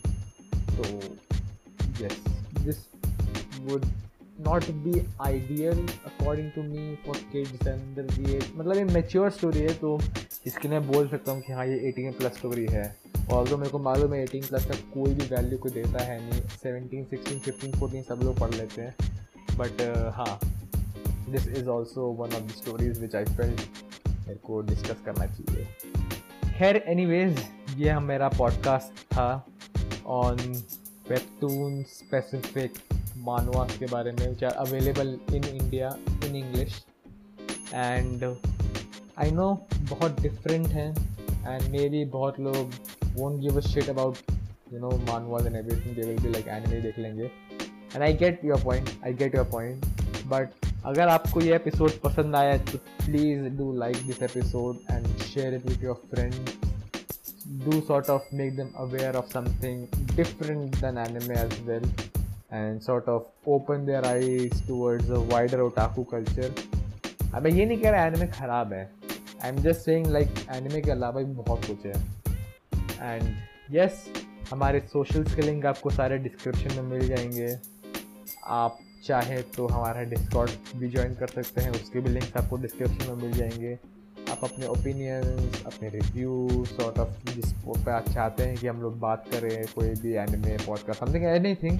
so 0.77 0.99
yes 1.99 2.17
this 2.63 2.87
would 3.67 3.85
not 4.39 4.65
be 4.83 5.05
ideal 5.21 5.77
according 6.05 6.51
to 6.53 6.63
me 6.63 6.97
for 7.05 7.13
kids 7.31 7.67
under 7.67 8.03
the 8.03 8.35
age 8.35 8.47
मतलब 8.57 8.75
ये 8.77 8.85
mature 8.93 9.29
story 9.39 9.61
है 9.67 9.73
तो 9.79 9.99
इसके 10.47 10.67
लिए 10.67 10.79
बोल 10.91 11.07
सकता 11.07 11.31
हूँ 11.31 11.41
कि 11.41 11.53
हाँ 11.53 11.65
ये 11.67 11.91
18 11.91 12.17
प्लस 12.17 12.37
स्टोरी 12.37 12.65
है 12.71 12.83
और 13.32 13.48
जो 13.48 13.56
मेरे 13.56 13.70
को 13.70 13.78
मालूम 13.78 14.14
है 14.14 14.26
18 14.26 14.48
प्लस 14.48 14.66
तक 14.68 14.78
कोई 14.94 15.14
भी 15.14 15.26
वैल्यू 15.26 15.58
को 15.58 15.68
देता 15.68 16.04
है 16.04 16.18
नहीं 16.20 16.42
17 16.42 17.04
16 17.14 17.40
15 17.48 17.78
14 17.80 18.02
सब 18.02 18.20
लोग 18.22 18.38
पढ़ 18.38 18.54
लेते 18.54 18.82
हैं। 18.82 18.94
बट 19.58 19.82
uh, 19.88 20.14
हाँ 20.14 20.38
this 21.30 21.48
is 21.48 21.68
also 21.68 22.06
one 22.12 22.34
of 22.36 22.42
the 22.42 22.48
stories 22.48 23.00
which 23.00 23.16
I 23.16 23.24
felt 23.24 23.60
मेरे 24.08 24.34
को 24.34 24.60
डिस्कस 24.60 25.02
करना 25.04 25.26
चाहिए। 25.26 25.66
खैर 26.58 26.76
एनीवेज 26.76 27.38
ये 27.76 27.90
हम 27.90 28.04
मेरा 28.04 28.28
पॉडकास्ट 28.28 29.04
था 29.14 29.46
ऑन 30.06 30.36
वेबटून 31.10 31.82
स्पेसिफिक 31.82 32.78
मानवास 33.16 33.76
के 33.78 33.86
बारे 33.86 34.12
में 34.12 34.28
which 34.28 34.44
are 34.44 34.52
available 34.66 35.18
in 35.34 35.44
India 35.44 35.96
in 36.26 36.36
English 36.36 36.84
and 37.74 38.24
I 39.18 39.30
know 39.30 39.52
बहुत 39.90 40.20
डिफरेंट 40.20 40.66
हैं 40.66 40.90
एंड 41.48 41.70
मे 41.70 41.88
बी 41.88 42.04
बहुत 42.04 42.40
लोग 42.40 42.70
won't 43.18 43.40
give 43.40 43.58
a 43.58 43.60
shit 43.68 43.88
about 43.90 44.16
you 44.72 44.80
know 44.80 44.90
manhwas 45.08 45.46
and 45.46 45.56
everything 45.56 45.96
they 45.96 46.08
will 46.08 46.18
be 46.22 46.32
like 46.32 46.48
anime 46.58 46.80
देख 46.82 46.98
लेंगे. 46.98 47.24
And 47.94 48.02
I 48.02 48.12
get 48.22 48.44
your 48.44 48.62
point 48.64 48.90
I 49.04 49.14
get 49.22 49.34
your 49.34 49.48
point 49.52 49.86
but 50.32 50.66
अगर 50.86 51.08
आपको 51.08 51.40
ये 51.40 51.54
episode 51.56 51.98
पसंद 52.04 52.36
आया 52.36 52.56
तो 52.70 52.78
please 53.04 53.48
do 53.58 53.72
like 53.78 54.06
this 54.06 54.22
episode 54.22 54.78
and 54.90 55.06
share 55.34 55.54
it 55.54 55.66
with 55.66 55.84
your 55.84 56.02
friend 56.14 56.34
do 57.66 57.74
sort 57.88 58.08
of 58.12 58.24
make 58.38 58.56
them 58.56 58.72
aware 58.82 59.12
of 59.18 59.28
something 59.34 59.76
different 60.16 60.74
than 60.80 60.98
anime 61.02 61.36
as 61.42 61.54
well. 61.68 61.86
And 62.58 62.82
sort 62.86 63.08
of 63.12 63.52
open 63.54 63.86
their 63.86 64.02
eyes 64.08 64.60
towards 64.66 65.08
a 65.18 65.20
wider 65.30 65.60
otaku 65.66 66.04
culture. 66.10 66.50
अब 67.34 67.42
मैं 67.42 67.50
ये 67.50 67.66
नहीं 67.66 67.78
कह 67.78 67.90
रहा 67.90 68.04
anime 68.06 68.26
ख़राब 68.34 68.72
है. 68.72 68.82
I 69.42 69.48
am 69.50 69.62
just 69.68 69.80
saying 69.80 70.06
like 70.16 70.44
anime 70.56 70.80
के 70.82 70.90
अलावा 70.90 71.20
भी 71.20 71.32
बहुत 71.40 71.64
कुछ 71.66 71.86
है. 71.86 71.94
एंड 73.02 73.34
यस 73.70 74.04
yes, 74.06 74.52
हमारे 74.52 74.80
सोशल्स 74.80 75.34
के 75.34 75.42
लिंक 75.42 75.66
आपको 75.66 75.90
सारे 75.90 76.18
डिस्क्रिप्शन 76.18 76.74
में 76.74 76.82
मिल 76.82 77.08
जाएँगे। 77.08 77.58
आप 78.46 78.78
चाहे 79.04 79.42
तो 79.42 79.66
हमारा 79.66 80.02
डिस्कॉर्ड 80.02 80.50
भी 80.76 80.88
ज्वाइन 80.88 81.14
कर 81.14 81.26
सकते 81.26 81.60
हैं 81.60 81.70
उसके 81.70 82.00
भी 82.00 82.10
लिंक्स 82.10 82.36
आपको 82.36 82.56
डिस्क्रिप्शन 82.56 83.10
में 83.10 83.22
मिल 83.22 83.32
जाएँगे। 83.32 83.78
आप 84.30 84.44
अपने 84.44 84.66
ओपिनियंस 84.66 85.62
अपने 85.66 85.88
रिव्यू 85.88 86.64
सॉर्ट 86.66 86.98
ऑफ़ 86.98 87.30
जिस 87.30 87.52
पे 87.52 87.90
आप 87.90 88.08
चाहते 88.10 88.42
हैं 88.42 88.56
कि 88.56 88.66
हम 88.66 88.82
लोग 88.82 88.98
बात 89.00 89.24
करें 89.32 89.66
कोई 89.66 89.88
भी 89.88 90.12
एनिमे 90.14 90.56
पॉडकास्ट 90.56 91.00
समथिंग 91.00 91.24
एनीथिंग 91.24 91.78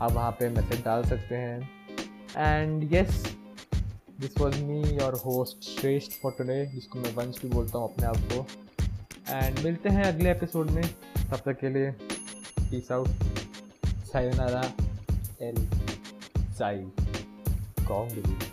आप 0.00 0.12
वहाँ 0.12 0.30
पे 0.30 0.48
मैसेज 0.48 0.84
डाल 0.84 1.04
सकते 1.04 1.34
हैं। 1.34 1.70
And 2.36 2.94
yes 2.94 3.36
this 4.20 4.38
was 4.38 4.62
me 4.62 4.80
your 4.82 5.14
host 5.14 5.80
Shreshth 5.80 6.12
for 6.22 6.32
today 6.38 6.66
जिसको 6.66 6.98
मैं 6.98 7.14
वंश 7.14 7.42
भी 7.42 7.48
बोलता 7.48 7.78
हूँ 7.78 7.92
अपने 7.92 8.06
आप 8.06 8.16
को। 8.16 8.46
एंड 9.30 9.58
मिलते 9.58 9.88
हैं 9.88 10.04
अगले 10.04 10.30
एपिसोड 10.30 10.70
में। 10.70 10.82
तब 10.82 11.40
तक 11.46 11.58
के 11.60 11.68
लिए 11.68 11.90
peace 12.60 12.92
out 12.92 13.08
sayonara 14.12 14.62
El 15.42 15.56
Psy 16.58 16.78
Kongroo 17.88 18.47